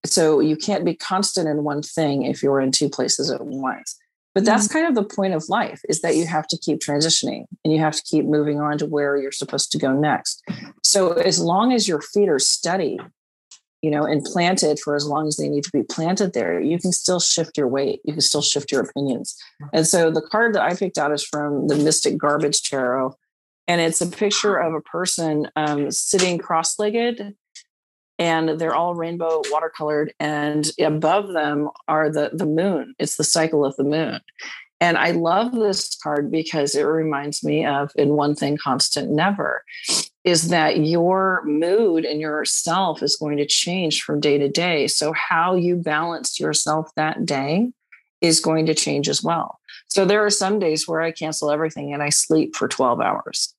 so 0.06 0.40
you 0.40 0.56
can't 0.56 0.86
be 0.86 0.96
constant 0.96 1.48
in 1.48 1.64
one 1.64 1.82
thing 1.82 2.24
if 2.24 2.44
you're 2.44 2.62
in 2.62 2.72
two 2.72 2.90
places 2.90 3.32
at 3.32 3.44
once. 3.46 3.98
But 4.36 4.44
that's 4.44 4.68
kind 4.68 4.86
of 4.86 4.96
the 4.96 5.16
point 5.16 5.34
of 5.34 5.48
life 5.48 5.82
is 5.88 6.02
that 6.02 6.18
you 6.18 6.28
have 6.28 6.46
to 6.50 6.58
keep 6.58 6.80
transitioning 6.80 7.46
and 7.64 7.74
you 7.74 7.80
have 7.80 7.96
to 7.96 8.04
keep 8.04 8.26
moving 8.26 8.60
on 8.60 8.78
to 8.80 8.86
where 8.86 9.16
you're 9.16 9.32
supposed 9.32 9.72
to 9.72 9.78
go 9.78 9.94
next. 9.94 10.44
So 10.84 11.14
as 11.14 11.40
long 11.40 11.72
as 11.72 11.88
your 11.88 12.02
feet 12.02 12.28
are 12.28 12.38
steady, 12.38 13.00
you 13.86 13.92
know, 13.92 14.04
and 14.04 14.24
planted 14.24 14.80
for 14.80 14.96
as 14.96 15.06
long 15.06 15.28
as 15.28 15.38
they 15.38 15.48
need 15.48 15.64
to 15.64 15.70
be 15.72 15.84
planted 15.84 16.34
there, 16.34 16.60
you 16.60 16.80
can 16.80 16.92
still 16.92 17.20
shift 17.20 17.56
your 17.56 17.68
weight. 17.68 18.02
You 18.04 18.14
can 18.14 18.22
still 18.22 18.42
shift 18.42 18.72
your 18.72 18.82
opinions. 18.82 19.38
And 19.74 19.86
so 19.86 20.10
the 20.10 20.24
card 20.24 20.56
that 20.56 20.64
I 20.64 20.74
picked 20.74 20.98
out 20.98 21.12
is 21.12 21.24
from 21.24 21.68
the 21.68 21.76
Mystic 21.76 22.18
Garbage 22.18 22.64
Tarot. 22.64 23.16
And 23.68 23.80
it's 23.80 24.02
a 24.02 24.08
picture 24.08 24.56
of 24.56 24.74
a 24.74 24.82
person 24.82 25.52
um, 25.56 25.92
sitting 25.92 26.40
cross 26.40 26.80
legged 26.80 27.36
and 28.18 28.60
they're 28.60 28.74
all 28.74 28.96
rainbow 28.96 29.44
watercolored. 29.52 30.10
And 30.20 30.68
above 30.80 31.34
them 31.34 31.70
are 31.88 32.10
the, 32.10 32.32
the 32.34 32.48
moon. 32.48 32.96
It's 32.98 33.18
the 33.18 33.24
cycle 33.24 33.64
of 33.64 33.76
the 33.76 33.84
moon. 33.84 34.20
And 34.82 34.98
I 34.98 35.12
love 35.12 35.52
this 35.52 35.96
card 36.02 36.32
because 36.32 36.74
it 36.74 36.86
reminds 36.86 37.44
me 37.44 37.68
of 37.68 37.92
in 37.96 38.16
one 38.16 38.34
thing 38.34 38.58
constant 38.58 39.12
never 39.12 39.64
is 40.26 40.50
that 40.50 40.78
your 40.78 41.44
mood 41.46 42.04
and 42.04 42.20
yourself 42.20 43.04
is 43.04 43.16
going 43.16 43.38
to 43.38 43.46
change 43.46 44.02
from 44.02 44.20
day 44.20 44.38
to 44.40 44.50
day. 44.50 44.88
So 44.88 45.14
how 45.14 45.56
you 45.56 45.76
balance 45.76 46.40
yourself 46.40 46.90
that 46.96 47.26
day 47.26 47.72
is 48.22 48.40
going 48.40 48.66
to 48.66 48.74
change 48.74 49.08
as 49.08 49.22
well. 49.24 49.60
So 49.88 50.04
there 50.04 50.26
are 50.26 50.32
some 50.32 50.58
days 50.58 50.88
where 50.88 51.00
I 51.00 51.12
cancel 51.12 51.52
everything 51.52 51.94
and 51.94 52.02
I 52.02 52.10
sleep 52.10 52.56
for 52.56 52.68
12 52.68 53.00
hours. 53.00 53.54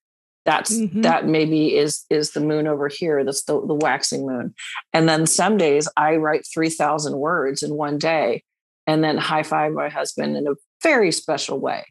That's 0.45 0.77
Mhm. 0.77 1.03
that 1.03 1.27
maybe 1.27 1.77
is 1.77 2.05
is 2.11 2.33
the 2.33 2.41
moon 2.41 2.67
over 2.67 2.89
here. 2.89 3.25
That's 3.25 3.45
the, 3.45 3.65
the 3.65 3.75
waxing 3.75 4.27
moon. 4.27 4.55
And 4.93 5.09
then 5.09 5.27
some 5.27 5.57
days 5.57 5.89
I 5.97 6.17
write 6.17 6.47
3,000 6.53 7.17
words 7.17 7.63
in 7.63 7.75
one 7.75 7.99
day 7.99 8.43
and 8.89 9.03
then 9.05 9.19
high 9.19 9.43
five 9.45 9.73
my 9.73 9.89
husband 9.89 10.37
in 10.37 10.47
a 10.49 10.55
very 10.83 11.11
special 11.13 11.59
way 11.61 11.85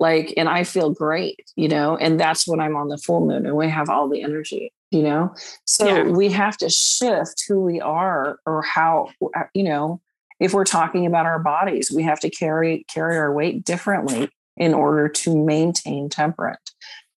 like 0.00 0.34
and 0.36 0.48
i 0.48 0.64
feel 0.64 0.90
great 0.90 1.48
you 1.54 1.68
know 1.68 1.96
and 1.96 2.18
that's 2.18 2.48
when 2.48 2.58
i'm 2.58 2.74
on 2.74 2.88
the 2.88 2.98
full 2.98 3.24
moon 3.24 3.46
and 3.46 3.54
we 3.54 3.68
have 3.68 3.88
all 3.88 4.08
the 4.08 4.22
energy 4.22 4.72
you 4.90 5.02
know? 5.02 5.32
So 5.66 5.86
Yeah. 5.86 6.02
we 6.02 6.30
have 6.30 6.56
to 6.56 6.68
shift 6.68 7.44
who 7.46 7.60
we 7.60 7.80
are 7.80 8.40
or 8.44 8.62
how 8.62 9.10
uh, 9.36 9.44
you 9.54 9.62
know 9.62 10.00
if 10.40 10.52
we're 10.52 10.64
talking 10.64 11.06
about 11.06 11.26
our 11.26 11.38
bodies 11.38 11.92
we 11.94 12.02
have 12.02 12.18
to 12.20 12.30
carry 12.30 12.84
carry 12.92 13.16
our 13.16 13.32
weight 13.32 13.64
differently 13.64 14.28
in 14.56 14.74
order 14.74 15.08
to 15.08 15.36
maintain 15.36 16.08
temperate. 16.08 16.58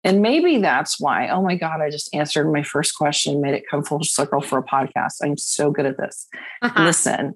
And 0.03 0.21
maybe 0.21 0.59
that's 0.59 0.99
why 0.99 1.29
oh 1.29 1.41
my 1.41 1.55
god 1.55 1.81
i 1.81 1.89
just 1.89 2.13
answered 2.13 2.51
my 2.51 2.61
first 2.61 2.95
question 2.95 3.41
made 3.41 3.55
it 3.55 3.63
come 3.69 3.83
full 3.83 4.03
circle 4.03 4.41
for 4.41 4.59
a 4.59 4.63
podcast. 4.63 5.15
I'm 5.23 5.37
so 5.37 5.71
good 5.71 5.87
at 5.87 5.97
this. 5.97 6.27
Listen 6.77 7.33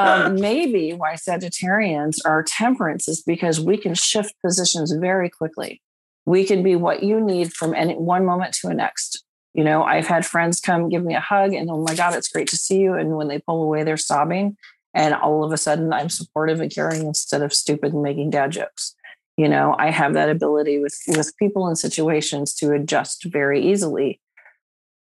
um, 0.00 0.40
maybe 0.40 0.92
why 0.92 1.14
Sagittarians 1.14 2.18
are 2.24 2.42
temperance 2.42 3.08
is 3.08 3.22
because 3.22 3.60
we 3.60 3.76
can 3.76 3.94
shift 3.94 4.34
positions 4.44 4.92
very 4.92 5.28
quickly. 5.28 5.80
We 6.26 6.44
can 6.44 6.62
be 6.62 6.76
what 6.76 7.02
you 7.02 7.20
need 7.20 7.52
from 7.52 7.74
any 7.74 7.94
one 7.94 8.24
moment 8.24 8.54
to 8.54 8.68
the 8.68 8.74
next. 8.74 9.24
You 9.54 9.64
know, 9.64 9.82
I've 9.82 10.06
had 10.06 10.24
friends 10.24 10.60
come 10.60 10.88
give 10.88 11.04
me 11.04 11.14
a 11.14 11.20
hug 11.20 11.54
and 11.54 11.70
oh 11.70 11.82
my 11.82 11.94
God, 11.94 12.14
it's 12.14 12.28
great 12.28 12.48
to 12.48 12.56
see 12.56 12.78
you. 12.80 12.94
And 12.94 13.16
when 13.16 13.28
they 13.28 13.40
pull 13.40 13.62
away, 13.62 13.82
they're 13.82 13.96
sobbing. 13.96 14.56
and 14.94 15.14
all 15.14 15.44
of 15.44 15.52
a 15.52 15.56
sudden 15.56 15.92
I'm 15.92 16.08
supportive 16.08 16.60
and 16.60 16.72
caring 16.72 17.06
instead 17.06 17.42
of 17.42 17.52
stupid 17.52 17.92
and 17.92 18.02
making 18.02 18.30
dad 18.30 18.50
jokes. 18.52 18.94
You 19.36 19.48
know, 19.48 19.74
I 19.78 19.90
have 19.90 20.14
that 20.14 20.28
ability 20.28 20.78
with 20.80 20.96
with 21.08 21.36
people 21.38 21.66
and 21.66 21.78
situations 21.78 22.54
to 22.56 22.72
adjust 22.72 23.24
very 23.24 23.60
easily 23.70 24.20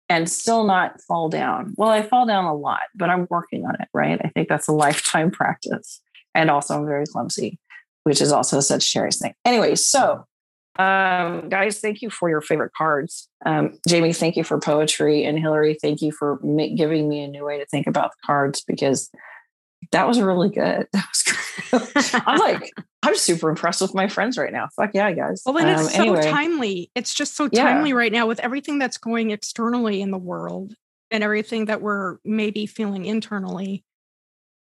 and 0.09 0.29
still 0.29 0.65
not 0.65 1.01
fall 1.01 1.29
down. 1.29 1.73
Well, 1.77 1.89
I 1.89 2.01
fall 2.01 2.25
down 2.25 2.45
a 2.45 2.53
lot, 2.53 2.81
but 2.95 3.09
I'm 3.09 3.27
working 3.29 3.65
on 3.65 3.75
it, 3.79 3.87
right? 3.93 4.19
I 4.23 4.29
think 4.29 4.47
that's 4.47 4.67
a 4.67 4.71
lifetime 4.85 5.31
practice. 5.31 6.01
And 6.33 6.49
also 6.49 6.77
I'm 6.77 6.85
very 6.85 7.05
clumsy, 7.05 7.59
which 8.03 8.21
is 8.21 8.31
also 8.31 8.57
a 8.57 8.61
Sagittarius 8.61 9.19
thing. 9.19 9.33
Anyway, 9.45 9.75
so 9.75 10.25
um, 10.77 11.47
guys, 11.47 11.79
thank 11.79 12.01
you 12.01 12.09
for 12.09 12.29
your 12.29 12.41
favorite 12.41 12.73
cards. 12.77 13.29
Um, 13.45 13.79
Jamie, 13.87 14.11
thank 14.11 14.35
you 14.35 14.43
for 14.43 14.59
poetry. 14.59 15.23
And 15.23 15.39
Hillary, 15.39 15.77
thank 15.81 16.01
you 16.01 16.11
for 16.11 16.37
giving 16.75 17.07
me 17.07 17.23
a 17.23 17.27
new 17.27 17.45
way 17.45 17.57
to 17.57 17.65
think 17.65 17.87
about 17.87 18.11
the 18.11 18.25
cards 18.25 18.61
because 18.67 19.09
that 19.91 20.07
was 20.07 20.19
really 20.19 20.49
good. 20.49 20.87
That 20.93 21.05
was 21.11 21.23
great. 21.23 22.23
I'm 22.27 22.39
like, 22.39 22.71
I'm 23.03 23.15
super 23.15 23.49
impressed 23.49 23.81
with 23.81 23.93
my 23.93 24.07
friends 24.07 24.37
right 24.37 24.51
now. 24.51 24.69
Fuck 24.75 24.91
yeah, 24.93 25.11
guys. 25.11 25.41
Well, 25.45 25.57
and 25.57 25.69
it's 25.69 25.97
um, 25.97 26.15
so 26.15 26.21
timely. 26.21 26.91
It's 26.95 27.13
just 27.13 27.35
so 27.35 27.47
timely 27.47 27.89
yeah. 27.89 27.95
right 27.95 28.11
now 28.11 28.27
with 28.27 28.39
everything 28.39 28.79
that's 28.79 28.97
going 28.97 29.31
externally 29.31 30.01
in 30.01 30.11
the 30.11 30.17
world 30.17 30.73
and 31.11 31.23
everything 31.23 31.65
that 31.65 31.81
we're 31.81 32.17
maybe 32.23 32.65
feeling 32.65 33.05
internally. 33.05 33.83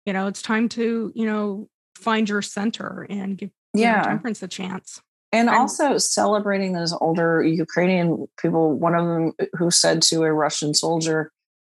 You 0.07 0.13
know, 0.13 0.27
it's 0.27 0.43
time 0.43 0.69
to, 0.71 1.13
you 1.15 1.27
know, 1.27 1.69
find 1.97 2.29
your 2.29 2.43
center 2.43 3.07
and 3.09 3.39
give 3.39 3.51
yeah. 3.75 3.99
Know, 3.99 4.05
temperance 4.05 4.43
a 4.43 4.49
chance. 4.49 5.01
And 5.33 5.49
also 5.49 5.97
celebrating 5.97 6.75
those 6.75 6.93
older 6.93 7.43
Ukrainian 7.43 8.27
people. 8.39 8.79
One 8.79 8.95
of 8.95 9.07
them 9.07 9.33
who 9.55 9.71
said 9.71 10.03
to 10.03 10.25
a 10.25 10.33
Russian 10.33 10.75
soldier, 10.75 11.33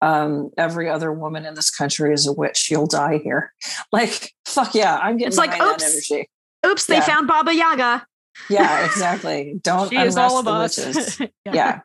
um, 0.06 0.52
every 0.56 0.88
other 0.88 1.12
woman 1.12 1.46
in 1.46 1.56
this 1.56 1.72
country 1.72 2.14
is 2.14 2.28
a 2.28 2.32
witch. 2.32 2.70
You'll 2.70 2.88
die 2.88 3.20
here. 3.24 3.52
Like, 3.92 4.34
fuck 4.46 4.76
yeah, 4.76 4.98
I'm 4.98 5.18
getting 5.18 5.30
it's 5.30 5.38
like, 5.38 5.60
oops, 5.62 6.12
energy. 6.12 6.30
Oops, 6.66 6.86
they 6.86 6.96
yeah. 6.96 7.02
found 7.02 7.28
Baba 7.28 7.56
Yaga. 7.56 8.06
Yeah, 8.50 8.86
exactly. 8.90 9.60
Don't 9.62 9.90
she 9.90 9.98
is 9.98 10.18
all 10.18 10.38
of 10.38 10.48
us. 10.48 11.20
yeah. 11.20 11.30
yeah. 11.46 11.80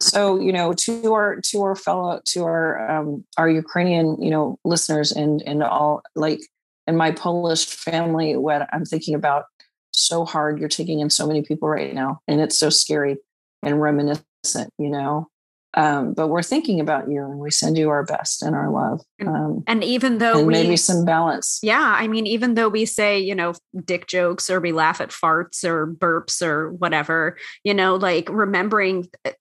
So 0.00 0.38
you 0.38 0.52
know, 0.52 0.72
to 0.74 1.12
our 1.12 1.40
to 1.40 1.62
our 1.62 1.74
fellow 1.74 2.20
to 2.26 2.44
our 2.44 2.90
um, 2.90 3.24
our 3.36 3.48
Ukrainian 3.48 4.22
you 4.22 4.30
know 4.30 4.58
listeners 4.64 5.10
and 5.10 5.42
and 5.42 5.62
all 5.62 6.02
like 6.14 6.40
in 6.86 6.96
my 6.96 7.10
Polish 7.10 7.66
family, 7.66 8.36
what 8.36 8.68
I'm 8.72 8.84
thinking 8.84 9.14
about 9.14 9.46
so 9.92 10.24
hard. 10.24 10.60
You're 10.60 10.68
taking 10.68 11.00
in 11.00 11.10
so 11.10 11.26
many 11.26 11.42
people 11.42 11.68
right 11.68 11.92
now, 11.92 12.20
and 12.28 12.40
it's 12.40 12.56
so 12.56 12.70
scary 12.70 13.16
and 13.62 13.80
reminiscent. 13.80 14.72
You 14.78 14.90
know, 14.90 15.28
um, 15.76 16.14
but 16.14 16.28
we're 16.28 16.42
thinking 16.42 16.80
about 16.80 17.10
you 17.10 17.22
and 17.22 17.38
we 17.38 17.50
send 17.50 17.76
you 17.76 17.90
our 17.90 18.02
best 18.02 18.42
and 18.42 18.56
our 18.56 18.70
love. 18.70 19.02
Um, 19.26 19.62
and 19.66 19.84
even 19.84 20.18
though 20.18 20.38
and 20.38 20.46
we, 20.46 20.54
maybe 20.54 20.76
some 20.76 21.04
balance. 21.04 21.60
Yeah. 21.62 21.96
I 21.98 22.08
mean, 22.08 22.26
even 22.26 22.54
though 22.54 22.70
we 22.70 22.86
say, 22.86 23.18
you 23.18 23.34
know, 23.34 23.52
dick 23.84 24.06
jokes 24.06 24.48
or 24.48 24.58
we 24.58 24.72
laugh 24.72 25.02
at 25.02 25.10
farts 25.10 25.64
or 25.64 25.86
burps 25.86 26.40
or 26.42 26.72
whatever, 26.72 27.36
you 27.62 27.74
know, 27.74 27.94
like 27.96 28.28
remembering 28.30 29.08
eh, 29.26 29.32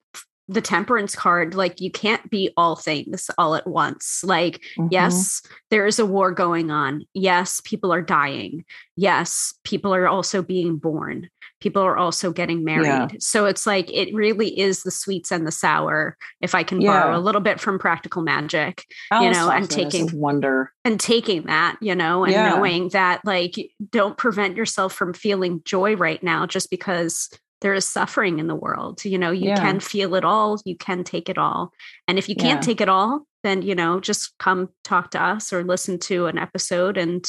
the 0.48 0.62
temperance 0.62 1.16
card 1.16 1.56
like 1.56 1.82
you 1.82 1.90
can't 1.90 2.30
be 2.30 2.52
all 2.56 2.76
things 2.76 3.32
all 3.38 3.56
at 3.56 3.66
once 3.66 4.24
like 4.24 4.62
mm-hmm. 4.78 4.88
yes 4.92 5.42
there 5.72 5.88
is 5.88 5.98
a 5.98 6.06
war 6.06 6.32
going 6.32 6.70
on 6.70 7.04
yes 7.16 7.62
people 7.66 7.92
are 7.92 8.02
dying 8.02 8.64
yes 8.96 9.56
people 9.64 9.94
are 9.94 10.08
also 10.08 10.44
being 10.44 10.78
born 10.78 11.30
people 11.62 11.82
are 11.82 11.98
also 11.98 12.32
getting 12.32 12.64
married. 12.64 12.86
Yeah. 12.86 13.08
So 13.20 13.46
it's 13.46 13.66
like 13.66 13.92
it 13.92 14.14
really 14.14 14.60
is 14.60 14.84
the 14.84 14.92
sweets 14.92 15.32
and 15.32 15.48
the 15.48 15.52
sour, 15.52 16.18
if 16.42 16.54
I 16.54 16.64
can 16.64 16.82
yeah. 16.82 16.92
borrow 16.92 17.18
a 17.18 17.20
little 17.20 17.42
bit 17.42 17.60
from 17.60 17.80
practical 17.80 18.22
magic, 18.22 18.86
Alice 19.12 19.26
you 19.26 19.32
know, 19.32 19.50
and 19.50 19.70
taking 19.70 20.20
wonder 20.20 20.72
and 20.84 21.00
taking 21.00 21.44
that, 21.44 21.78
you 21.82 21.96
know, 21.96 22.24
and 22.24 22.34
yeah. 22.34 22.50
knowing 22.50 22.90
that 22.90 23.22
like 23.26 23.56
don't 23.90 24.18
prevent 24.18 24.56
yourself 24.58 24.94
from 24.94 25.14
feeling 25.14 25.62
joy 25.66 25.96
right 25.96 26.22
now 26.22 26.46
just 26.46 26.70
because 26.70 27.30
there 27.62 27.74
is 27.74 27.86
suffering 27.86 28.40
in 28.40 28.48
the 28.48 28.56
world. 28.56 29.04
You 29.06 29.18
know, 29.18 29.32
you 29.32 29.54
can 29.56 29.80
feel 29.80 30.14
it 30.16 30.26
all, 30.26 30.60
you 30.66 30.78
can 30.78 31.04
take 31.04 31.30
it 31.30 31.38
all. 31.38 31.72
And 32.08 32.20
if 32.20 32.30
you 32.30 32.36
can't 32.36 32.62
take 32.62 32.82
it 32.82 32.90
all, 32.90 33.26
then 33.44 33.62
you 33.62 33.76
know, 33.76 34.00
just 34.00 34.38
come 34.38 34.70
talk 34.84 35.12
to 35.12 35.24
us 35.24 35.54
or 35.54 35.64
listen 35.64 35.98
to 36.00 36.28
an 36.28 36.38
episode 36.38 36.98
and 36.98 37.26